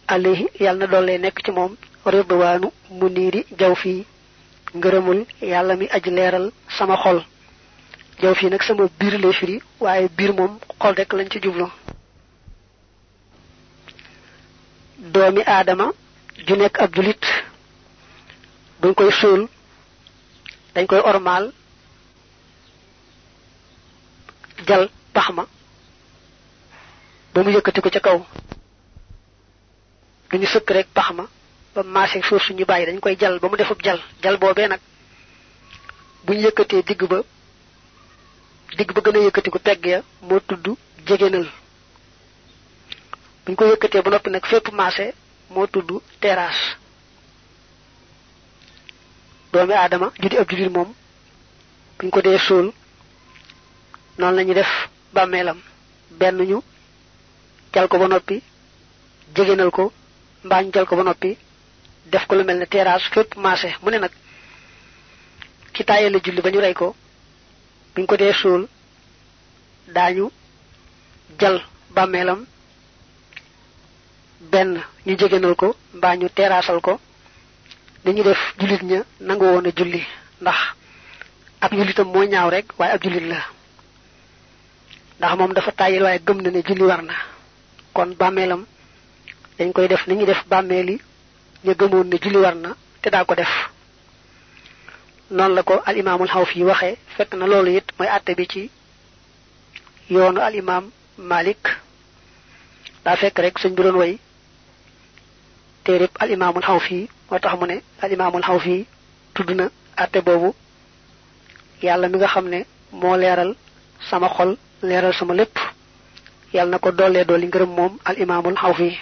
alayhi 0.08 0.46
yàlla 0.60 0.86
na 0.86 0.92
doole 0.92 1.18
nekk 1.18 1.38
ci 1.44 1.50
moom 1.50 1.72
ridwaanu 2.04 2.68
mu 2.90 3.08
niiri 3.08 3.40
jaw 3.58 3.74
yàlla 5.42 5.76
mi 5.76 5.86
aj 5.96 6.04
leeral 6.16 6.46
sama 6.78 6.96
xol 7.02 7.18
jaw 8.22 8.34
fii 8.34 8.50
nag 8.50 8.62
sama 8.62 8.84
biir 8.98 9.14
lay 9.20 9.32
firi 9.32 9.56
waaye 9.80 10.08
biir 10.16 10.32
moom 10.38 10.58
xol 10.80 10.94
rek 10.94 11.12
lañ 11.12 11.28
ci 11.32 11.38
jublu 11.42 11.66
doomi 15.12 15.42
aadama 15.46 15.86
ju 16.46 16.54
nekk 16.56 16.76
ab 16.82 16.94
julit 16.94 17.24
buñ 18.80 18.94
koy 18.94 19.10
suul 19.20 19.48
dañ 20.74 20.86
koy 20.86 21.00
ormaal 21.10 21.52
jal 24.66 24.88
pax 25.14 25.28
ma 25.36 25.44
ba 27.34 27.42
mu 27.42 27.50
yëkkati 27.50 27.80
ko 27.80 27.90
ca 27.90 28.00
kaw. 28.00 28.18
Duñu 30.30 30.46
sëkk 30.46 30.70
rek 30.70 30.88
pax 30.94 31.08
ba 31.74 31.82
suuf 32.22 32.42
suñu 32.46 32.64
bàyyi 32.64 32.86
dañ 32.86 32.98
koy 33.00 33.16
jal 33.20 33.38
ba 33.40 33.48
mu 33.48 33.56
jal. 33.84 34.00
Jal 34.22 34.36
boobee 34.38 34.68
nag 34.68 34.80
buñ 36.24 36.38
yëkkatee 36.44 36.82
digg 36.82 37.02
ba 37.08 37.18
digg 38.76 38.92
ba 38.94 39.00
gën 39.04 39.16
a 39.16 39.24
yëkkati 39.26 39.50
ko 39.50 39.58
pegg 39.58 39.84
ya 39.86 39.98
moo 40.22 40.40
tudd 40.40 40.66
buñ 43.46 43.54
ko 43.56 43.64
yëkkatee 43.70 44.02
ba 44.02 44.10
noppi 44.10 44.30
nag 44.30 44.44
fépp 44.46 44.66
maase 44.72 45.14
moo 45.50 45.66
tudd 45.66 45.90
terrasse. 46.20 46.76
Doomi 49.52 49.72
aadama 49.74 50.12
judi 50.20 50.36
ab 50.38 50.48
judit 50.50 50.70
moom 50.74 50.90
buñ 51.98 52.10
ko 52.10 52.20
dee 52.22 52.38
suul 52.38 52.72
noonu 54.18 54.36
la 54.36 54.42
ñuy 54.44 54.54
def 54.54 54.72
bàmmeelam. 55.14 55.58
Benn 56.10 56.38
ñu 56.42 56.60
jal 57.72 57.88
ko 57.88 57.98
ba 57.98 58.08
noppi 58.08 58.42
jegénal 59.34 59.70
ko 59.70 59.92
mbaa 60.44 60.62
ñu 60.62 60.70
jal 60.74 60.86
ko 60.86 60.96
ba 60.96 61.02
noppi 61.04 61.36
def 62.10 62.26
ko 62.26 62.34
lu 62.36 62.44
mel 62.44 62.58
ne 62.58 62.66
terrasse 62.66 63.08
fépp 63.14 63.36
maase 63.36 63.68
mu 63.82 63.90
ne 63.90 63.98
nag 63.98 64.12
ki 65.74 65.84
tàyyee 65.84 66.10
la 66.10 66.18
julli 66.24 66.40
ba 66.42 66.50
ñu 66.50 66.60
ko 66.74 66.94
buñ 67.94 68.06
ko 68.06 68.16
dee 68.16 68.32
suul 68.32 68.66
daañu 69.94 70.30
jal 71.40 71.56
bàmmeelam 71.94 72.40
benn 74.40 74.80
ñu 75.06 75.16
jegénal 75.18 75.54
ko 75.56 75.76
mbaa 75.94 76.16
ñu 76.16 76.28
teraasal 76.28 76.80
ko 76.80 77.00
dañu 78.04 78.22
def 78.22 78.38
jullit 78.58 78.82
ña 78.82 79.02
nangu 79.20 79.44
woon 79.44 79.66
a 79.66 79.70
julli 79.76 80.02
ndax 80.40 80.56
ab 81.60 81.72
jullitam 81.72 82.08
moo 82.12 82.24
ñaaw 82.24 82.50
rek 82.50 82.66
waaye 82.78 82.92
ab 82.94 83.02
jullit 83.02 83.26
la 83.28 83.38
ndax 85.18 85.36
moom 85.38 85.52
dafa 85.54 85.72
tàyyil 85.72 86.02
waaye 86.02 86.20
gëm 86.26 86.42
na 86.42 86.50
ne 86.50 86.62
julli 86.62 86.82
war 86.82 87.02
na 87.02 87.14
kon 87.92 88.14
bàmmeelam 88.18 88.64
dañ 89.58 89.72
koy 89.72 89.88
def 89.88 90.06
ni 90.06 90.14
ñu 90.14 90.26
def 90.26 90.44
bàmmeel 90.48 90.90
yi 90.90 91.00
ñu 91.64 91.72
gëmoon 91.74 92.04
ne 92.08 92.16
julli 92.22 92.36
war 92.38 92.54
na 92.54 92.74
te 93.02 93.10
daa 93.10 93.24
ko 93.24 93.34
def 93.34 93.48
noonu 95.30 95.54
la 95.54 95.62
ko 95.62 95.82
al 95.84 95.96
imaamul 95.96 96.28
xaw 96.28 96.44
fii 96.44 96.62
waxee 96.64 96.96
fekk 97.16 97.34
na 97.34 97.46
loolu 97.46 97.70
it 97.76 97.84
mooy 97.98 98.08
àtte 98.08 98.34
bi 98.36 98.46
ci 98.46 98.70
yoonu 100.10 100.40
al 100.40 100.54
imaam 100.54 100.90
malik 101.18 101.62
daa 103.04 103.16
fekk 103.16 103.38
rek 103.38 103.58
suñ 103.58 103.74
bi 103.74 103.82
doon 103.82 103.96
way 103.96 104.18
téerib 105.86 106.10
al 106.22 106.30
imaamul 106.36 106.62
xaw 106.68 106.78
fii 106.86 107.08
moo 107.30 107.38
tax 107.44 107.54
mu 107.60 107.66
ne 107.66 107.76
al 108.02 108.12
imaamul 108.16 108.42
xaw 108.48 108.58
fii 108.64 108.86
tudd 109.34 109.50
na 109.58 109.64
àtte 110.02 110.18
boobu. 110.26 110.50
Yàlla 111.82 112.08
mi 112.08 112.16
nga 112.18 112.28
xam 112.34 112.46
ne 112.52 112.58
moo 113.00 113.16
leeral 113.22 113.50
sama 114.10 114.28
xol 114.36 114.50
leeral 114.82 115.12
sama 115.18 115.34
lépp. 115.34 115.56
Yàlla 116.54 116.70
na 116.70 116.78
ko 116.78 116.90
dollee 116.92 117.24
dolli 117.24 117.46
ngërëm 117.46 117.72
moom 117.78 117.92
al 118.08 118.16
imaamul 118.24 118.56
xaw 118.62 118.74
fii 118.74 118.94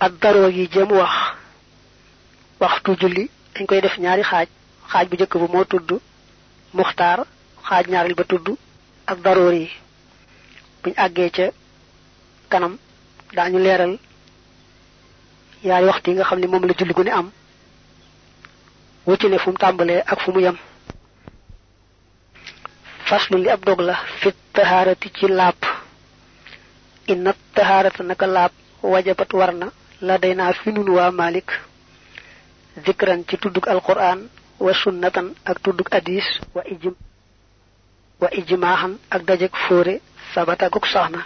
ak 0.00 0.12
daroo 0.22 0.48
yi 0.56 0.64
jëm 0.72 0.90
wax. 1.00 1.12
Waxtu 2.60 2.96
julli 3.00 3.24
dañ 3.54 3.66
koy 3.66 3.80
def 3.80 3.96
ñaari 3.98 4.22
xaaj. 4.30 4.48
Xaaj 4.90 5.06
bu 5.08 5.14
njëkk 5.16 5.34
bu 5.40 5.46
moo 5.52 5.64
tudd 5.64 5.90
muxtaar 6.74 7.18
xaaj 7.68 7.84
ñaareel 7.88 8.14
ba 8.14 8.24
tudd 8.24 8.46
ak 9.06 9.18
daroor 9.24 9.52
yi. 9.54 9.68
Buñ 10.82 10.94
àggee 11.04 11.30
ca 11.36 11.46
kanam 12.50 12.76
daañu 13.36 13.58
leeral 13.58 13.98
yaari 15.68 15.86
waxtu 15.90 16.10
yi 16.10 16.16
nga 16.16 16.24
xam 16.28 16.38
ne 16.40 16.46
moom 16.46 16.64
la 16.68 16.74
julli 16.78 16.94
gu 16.94 17.02
am 17.18 17.26
wucci 19.06 19.26
ne 19.28 19.38
fu 19.38 19.50
mu 19.50 19.56
tàmbalee 19.58 20.02
ak 20.12 20.20
fu 20.20 20.30
mu 20.32 20.40
yem. 20.40 20.56
Li 23.42 23.48
ab 23.50 23.64
dog 23.64 23.80
la 23.80 23.94
fit 24.20 24.34
taharati 24.54 25.08
ci 25.16 25.26
laab. 25.28 25.56
Inna 27.12 27.32
taharata 27.54 28.02
naka 28.02 28.26
laab 28.26 28.52
wajabat 28.82 29.32
war 29.32 29.52
na 29.54 29.66
la 30.00 30.18
day 30.18 30.34
naa 30.34 30.52
fi 30.52 30.70
waa 30.70 31.10
malik. 31.10 31.48
Zikran 32.84 33.24
ci 33.28 33.36
tuddug 33.36 33.66
alquran 33.68 34.28
wa 34.60 34.72
sunnatan 34.72 35.34
ak 35.44 35.58
tuddug 35.62 35.88
hadis 35.92 36.24
wa 36.54 36.62
ijm 36.74 36.94
wa 38.20 38.28
ijmaahan 38.40 38.92
ak 39.10 39.22
dajek 39.28 39.52
fóore 39.66 40.00
sabata 40.34 40.68
guk 40.70 40.86
saxna 40.86 41.20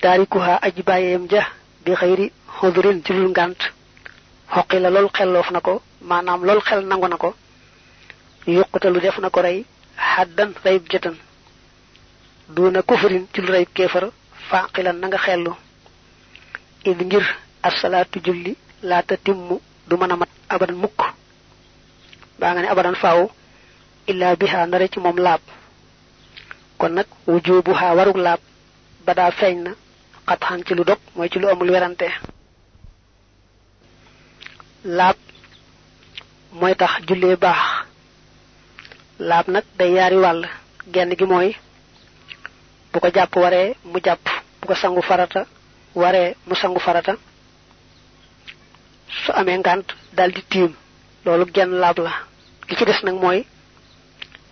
taarikuha 0.00 0.58
aji 0.66 0.82
ja 1.30 1.44
bi 1.84 1.92
xëyri 2.00 2.32
xudrin 2.62 3.02
ci 3.04 3.12
lul 3.12 3.30
ngànt 3.34 3.60
xoqi 4.54 4.78
la 4.82 4.90
lool 4.94 5.08
xelloof 5.16 5.48
na 5.50 5.60
ko 5.66 5.82
maanaam 6.08 6.40
lool 6.46 6.60
xel 6.68 6.80
nangu 6.86 7.08
na 7.08 7.16
ko. 7.16 7.30
Yuqutalu 8.46 9.00
def 9.00 9.18
na 9.18 9.30
ko 9.34 9.40
rey 9.46 9.58
xaddan 10.14 10.50
reyub 10.64 10.84
jëtan 10.90 11.16
duuna 12.54 12.80
kufrin 12.88 13.24
ci 13.32 13.40
lu 13.40 13.50
reyub 13.52 13.68
kéefar 13.76 14.04
na 15.00 15.06
nga 15.08 15.18
xellu. 15.26 15.52
Id 16.90 16.98
ngir 17.06 17.24
asalaatu 17.68 18.16
julli 18.24 18.52
laata 18.82 19.16
timmu 19.24 19.56
du 19.88 19.96
mën 19.96 20.12
a 20.12 20.16
mat 20.16 20.28
abadan 20.54 20.76
mukk. 20.82 21.00
Baa 22.38 22.52
nga 22.52 22.62
ne 22.62 22.68
abadan 22.68 22.94
faaw 23.02 23.20
illa 24.10 24.36
biha 24.40 24.66
nare 24.66 24.86
ci 24.92 24.98
moom 25.00 25.18
laab. 25.26 25.40
Kon 26.78 26.90
nag 26.96 27.06
wujubuha 27.26 27.94
warug 27.96 28.16
laab 28.26 28.40
ba 29.04 29.14
daa 29.18 29.30
feeñ 29.38 29.56
na 29.64 29.70
xat 30.28 30.40
xan 30.46 30.60
ci 30.66 30.74
lu 30.74 30.84
ci 31.32 31.38
lu 31.40 31.48
amul 31.48 31.70
werante 31.70 32.08
laab 34.84 35.16
mooy 36.52 36.74
tax 36.74 36.90
jullee 37.08 37.36
baax. 37.36 37.60
Laab 39.18 39.46
nag 39.48 39.64
day 39.78 39.92
yaari 39.92 40.16
wàll. 40.16 40.42
Genn 40.92 41.14
gi 41.18 41.24
mooy 41.24 41.54
bu 42.92 43.00
ko 43.00 43.08
jàpp 43.14 43.36
waree 43.36 43.74
mu 43.84 43.98
jàpp. 44.04 44.24
Bu 44.60 44.66
ko 44.68 44.74
sangu 44.74 45.02
farata 45.02 45.46
waree 45.94 46.34
mu 46.46 46.54
sangu 46.54 46.78
farata. 46.80 47.14
Su 49.24 49.32
amee 49.32 49.58
ngànt 49.58 49.86
daldi 50.16 50.42
tiim. 50.50 50.72
Loolu 51.24 51.44
genn 51.54 51.70
laab 51.80 51.98
la. 51.98 52.12
Gi 52.68 52.76
ci 52.76 52.84
des 52.84 53.02
nag 53.02 53.14
mooy 53.14 53.44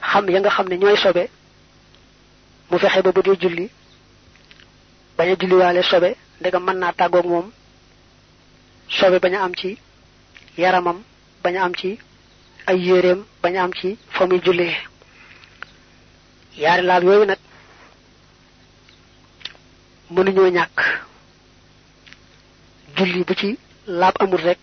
xam 0.00 0.28
ya 0.30 0.40
nga 0.40 0.50
xam 0.50 0.66
sobe 1.02 1.28
mu 2.70 2.78
fexe 2.78 3.02
ba 3.02 3.12
bu 3.12 3.22
dee 3.22 3.36
julli 3.42 3.66
bañ 5.16 5.28
a 5.32 5.36
julliwaale 5.40 5.82
sobe 5.82 6.10
ndegam 6.40 6.64
mën 6.66 6.78
naa 6.78 6.92
tàggoog 6.98 7.26
moom 7.32 7.46
sobe 8.98 9.18
bañ 9.24 9.34
a 9.36 9.40
am 9.44 9.54
ci 9.60 9.70
yaramam 10.62 10.98
bañ 11.42 11.54
am 11.64 11.72
ci 11.80 11.98
ay 12.66 12.78
yéreem 12.86 13.20
bañ 13.42 13.54
am 13.56 13.72
ci 13.78 13.88
fa 14.14 14.26
muy 14.26 14.40
jullee. 14.44 14.76
Yaari 16.62 16.82
laab 16.88 17.02
yooyu 17.04 17.24
nag 17.26 17.38
mënuñoo 20.14 20.50
ñàkk. 20.56 20.78
Julli 22.96 23.24
bu 23.24 23.34
ci 23.40 23.58
laab 23.86 24.14
amul 24.20 24.40
rek 24.46 24.58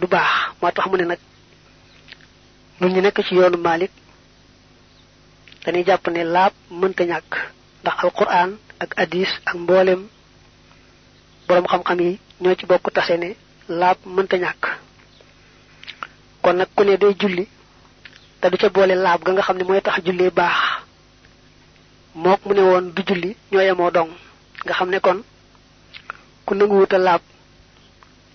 du 0.00 0.06
baax. 0.06 0.30
Moo 0.60 0.70
tax 0.72 0.86
mu 0.90 0.96
ne 0.96 1.04
nag 1.04 1.18
ñun 2.80 2.92
ñu 2.92 3.00
nekk 3.00 3.18
ci 3.26 3.34
yoonu 3.34 3.56
Malik 3.58 3.90
dañuy 5.64 5.84
jàpp 5.86 6.08
ne 6.08 6.24
laab 6.24 6.52
mënta 6.70 7.04
ñàkk. 7.04 7.32
Ndax 7.82 7.96
alquran 8.04 8.50
ak 8.82 8.90
hadis 8.98 9.28
ak 9.46 9.54
mboolem 9.54 10.00
boroom 11.48 11.66
xam-xam 11.66 12.00
yi 12.00 12.18
ñoo 12.40 12.54
ci 12.58 12.66
bokk 12.66 12.92
tase 12.94 13.16
ne 13.18 13.36
laab 13.68 13.96
mënta 14.06 14.36
ñàkk 14.38 14.62
kon 16.42 16.54
nag 16.58 16.68
ku 16.76 16.82
ne 16.84 16.96
day 16.96 17.14
julli 17.20 17.44
te 18.40 18.46
du 18.50 18.56
ca 18.60 18.68
boole 18.74 18.94
laab 19.04 19.20
ga 19.24 19.32
nga 19.32 19.42
xam 19.46 19.56
ne 19.58 19.64
mooy 19.64 19.80
tax 19.82 19.96
jullee 20.06 20.30
baax. 20.38 20.58
Mook 22.14 22.40
mu 22.46 22.52
ne 22.54 22.60
woon 22.68 22.84
du 22.94 23.02
julli 23.08 23.30
ñoo 23.50 23.62
yemoo 23.68 23.90
dong. 23.96 24.10
Nga 24.64 24.72
xam 24.78 24.88
ne 24.90 24.98
kon 25.00 25.18
ku 26.46 26.52
nanguwuta 26.54 26.98
laab 26.98 27.22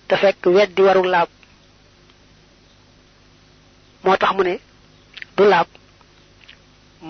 te 0.08 0.14
fekk 0.22 0.42
weddi 0.56 0.82
warul 0.86 1.08
laab. 1.14 1.28
Moo 4.04 4.16
tax 4.16 4.32
mu 4.36 4.42
ne 4.44 4.54
du 5.36 5.44
laab. 5.52 5.66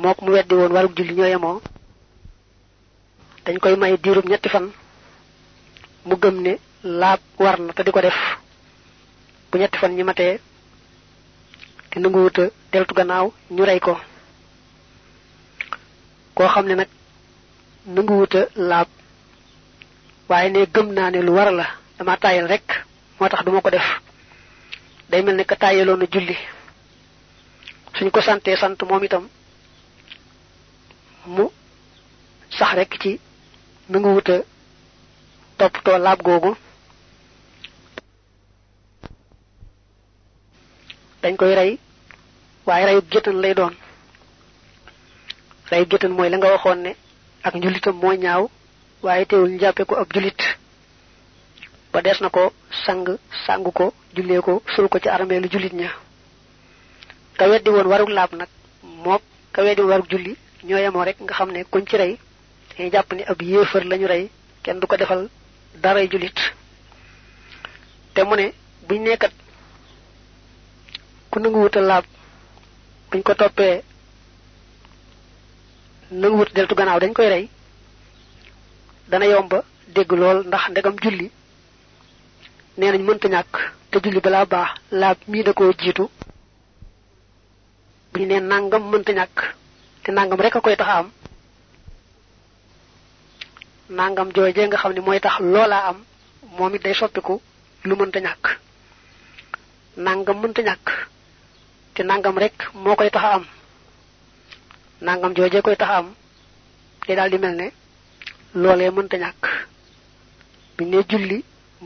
Mook 0.03 0.19
mu 0.23 0.31
weddi 0.35 0.55
woon 0.55 0.73
warul 0.75 0.93
julli 0.97 1.15
ñoo 1.15 1.31
yemoo. 1.33 1.61
Dañ 3.45 3.57
koy 3.63 3.77
may 3.77 3.97
diirub 4.03 4.27
ñetti 4.29 4.49
fan. 4.49 4.67
Mu 6.07 6.15
gëm 6.23 6.37
ne 6.45 6.53
laab 7.01 7.21
war 7.39 7.57
na 7.61 7.73
te 7.73 7.83
def. 7.85 8.19
Bu 9.51 9.59
ñetti 9.59 9.79
fan 9.79 9.95
ñi 9.97 10.03
matee 10.05 10.41
te 11.91 11.99
nanguwuta 12.01 12.43
deltu 12.73 12.95
gannaaw 12.95 13.27
ñu 13.51 13.65
rey 13.65 13.81
ko. 13.81 13.95
Koo 16.35 16.49
xam 16.49 16.67
ne 16.67 16.75
nag 16.75 16.89
nanguwuta 17.87 18.41
laab 18.57 18.89
waaye 20.29 20.49
ne 20.51 20.67
gëm 20.75 20.89
naa 20.93 21.11
ne 21.11 21.21
lu 21.23 21.33
war 21.35 21.51
la 21.53 21.67
dama 21.99 22.17
tàyyal 22.17 22.47
rek 22.49 22.67
moo 23.19 23.29
tax 23.29 23.45
duma 23.45 23.61
ko 23.61 23.71
def. 23.71 23.87
Day 25.11 25.23
mel 25.23 25.37
ne 25.37 25.45
ka 25.45 25.57
tàyyaloon 25.57 26.03
a 26.03 26.07
julli. 26.13 26.37
Suñ 27.99 28.11
ko 28.11 28.21
santee 28.21 28.57
sant 28.57 28.77
moom 28.89 29.05
itam 29.05 29.29
mu 31.27 31.45
sax 32.51 32.75
rek 32.75 32.93
ci 33.03 33.21
nanguwuta 33.89 34.35
toppatoo 35.59 35.99
laab 35.99 36.23
googu. 36.23 36.55
Dañ 41.29 41.37
koy 41.37 41.55
rey 41.55 41.79
waaye 42.67 42.87
reyu 42.87 43.01
géttan 43.13 43.37
lay 43.43 43.55
doon. 43.55 43.75
Reyu 45.71 45.85
géttan 45.91 46.13
mooy 46.17 46.31
la 46.31 46.37
nga 46.39 46.49
waxoon 46.55 46.79
ne 46.85 46.93
ak 47.45 47.55
njullitam 47.55 47.97
moo 48.01 48.15
ñaaw 48.25 48.43
waaye 49.03 49.25
teewul 49.27 49.51
ñu 49.51 49.59
jàppe 49.61 49.83
ko 49.85 49.95
ab 49.97 50.09
jullit 50.15 50.41
ba 51.93 52.01
des 52.03 52.19
na 52.21 52.29
ko 52.31 52.53
sang 52.87 53.05
sangu 53.47 53.71
ko 53.73 53.93
jullee 54.15 54.41
ko 54.41 54.63
sul 54.75 54.89
ko 54.89 54.99
ci 54.99 55.09
armeelu 55.09 55.49
jullit 55.53 55.73
ña. 55.75 55.91
Ka 57.39 57.45
weddi 57.51 57.71
woon 57.71 57.87
warug 57.93 58.09
laab 58.09 58.33
nag 58.33 58.49
mook 59.05 59.23
ka 59.53 59.63
weddi 59.63 59.81
woon 59.83 59.91
warug 59.93 60.09
julli 60.11 60.35
ñoo 60.65 60.79
yemoo 60.79 61.05
rek 61.05 61.21
nga 61.21 61.35
xam 61.35 61.51
ne 61.53 61.65
kuñ 61.65 61.85
ci 61.89 61.97
rey 61.97 62.19
dañuy 62.77 62.91
jàpp 62.91 63.13
ni 63.13 63.23
ab 63.25 63.43
yéefar 63.43 63.85
lañu 63.85 64.07
rey 64.07 64.31
kenn 64.63 64.81
du 64.81 64.87
ko 64.87 64.97
defal 64.97 65.29
daray 65.83 66.09
jullit 66.11 66.39
te 68.15 68.21
mu 68.25 68.35
ne 68.37 68.53
buñ 68.89 69.03
nekkat 69.03 69.33
ku 71.31 71.37
nangu 71.41 71.59
wuta 71.63 71.81
laab 71.81 72.05
buñ 73.11 73.23
ko 73.27 73.33
toppee 73.35 73.83
nangu 76.21 76.37
wut 76.39 76.51
deltu 76.55 76.75
gannaaw 76.79 77.01
dañ 77.01 77.13
koy 77.17 77.29
rey 77.29 77.45
dana 79.11 79.27
yomba 79.33 79.59
dégg 79.95 80.11
lool 80.21 80.39
ndax 80.49 80.65
ndegam 80.71 80.97
julli 81.03 81.27
nee 82.79 82.91
nañ 82.93 83.03
mënta 83.07 83.29
ñàkk 83.35 83.55
te 83.91 83.97
julli 84.03 84.21
balaa 84.25 84.47
baax 84.53 84.69
laab 85.01 85.19
mii 85.31 85.43
da 85.47 85.53
koo 85.53 85.73
jiitu 85.81 86.05
bu 88.11 88.17
ñu 88.21 88.27
nee 88.27 88.41
nangam 88.41 88.83
mënta 88.91 89.13
ñàkk 89.19 89.37
te 90.03 90.09
nangam 90.13 90.41
rek 90.45 90.57
a 90.57 90.61
koy 90.61 90.77
tax 90.77 90.89
am 90.99 91.07
nangam 93.99 94.29
joojee 94.35 94.67
nga 94.67 94.77
xam 94.83 94.93
ne 94.93 95.21
tax 95.21 95.37
loola 95.53 95.79
am 95.89 95.99
moom 96.57 96.73
day 96.85 96.95
soppiku 96.95 97.35
lu 97.85 97.95
mënta 97.97 98.19
ñàkk 98.27 98.45
nangam 99.97 100.39
mënta 100.43 100.63
ñàkk 100.69 100.87
te 101.99 102.05
nangam 102.07 102.39
rek 102.39 102.55
moo 102.83 102.95
koy 102.97 103.11
tax 103.11 103.25
am. 103.35 103.45
Nangam 105.07 105.33
joojee 105.37 105.63
koy 105.63 105.77
tax 105.77 105.91
am. 105.99 106.07
Day 107.07 107.17
daal 107.17 107.31
di 107.31 107.39
mel 107.39 107.55
ne 107.61 107.67
loolee 108.55 108.91
mënta 108.91 109.17
ñàkk. 109.23 109.43
Bi 110.77 110.85
ne 110.85 110.99
julli 111.11 111.39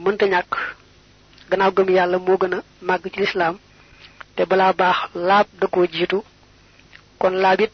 mënta 0.04 0.26
ñàkk. 0.26 0.52
Gannaaw 1.50 1.72
gëm 1.76 1.88
yàlla 1.96 2.18
moo 2.18 2.36
gën 2.40 2.54
a 2.54 2.58
màgg 2.82 3.04
ci 3.12 3.20
lislaam. 3.20 3.56
Te 4.36 4.44
balaa 4.44 4.72
baax 4.72 4.98
laab 5.14 5.46
da 5.60 5.66
koo 5.66 5.86
jiitu. 5.92 6.18
Kon 7.18 7.34
laab 7.42 7.60
it 7.60 7.72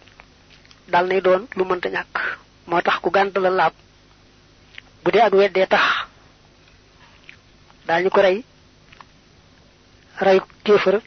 dal 0.88 1.06
nay 1.08 1.20
doon 1.20 1.42
lu 1.56 1.64
mënta 1.64 1.88
ñàkk. 1.88 2.14
Moo 2.68 2.80
tax 2.82 2.98
ku 3.02 3.10
gànt 3.10 3.36
la 3.38 3.50
laab. 3.50 3.72
Bu 5.02 5.10
dee 5.10 5.22
ak 5.26 5.32
weddee 5.32 5.66
tax. 5.66 5.84
Daañu 7.86 8.10
ko 8.10 8.20
rey. 8.22 8.44
Rey 10.20 10.40
kéefër 10.64 11.00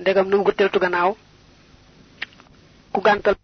ndegam 0.00 0.28
nu 0.28 0.36
ngu 0.38 0.52
teltu 0.52 0.78
gannaaw 0.78 1.12
ku 2.92 3.00
gàntal 3.06 3.34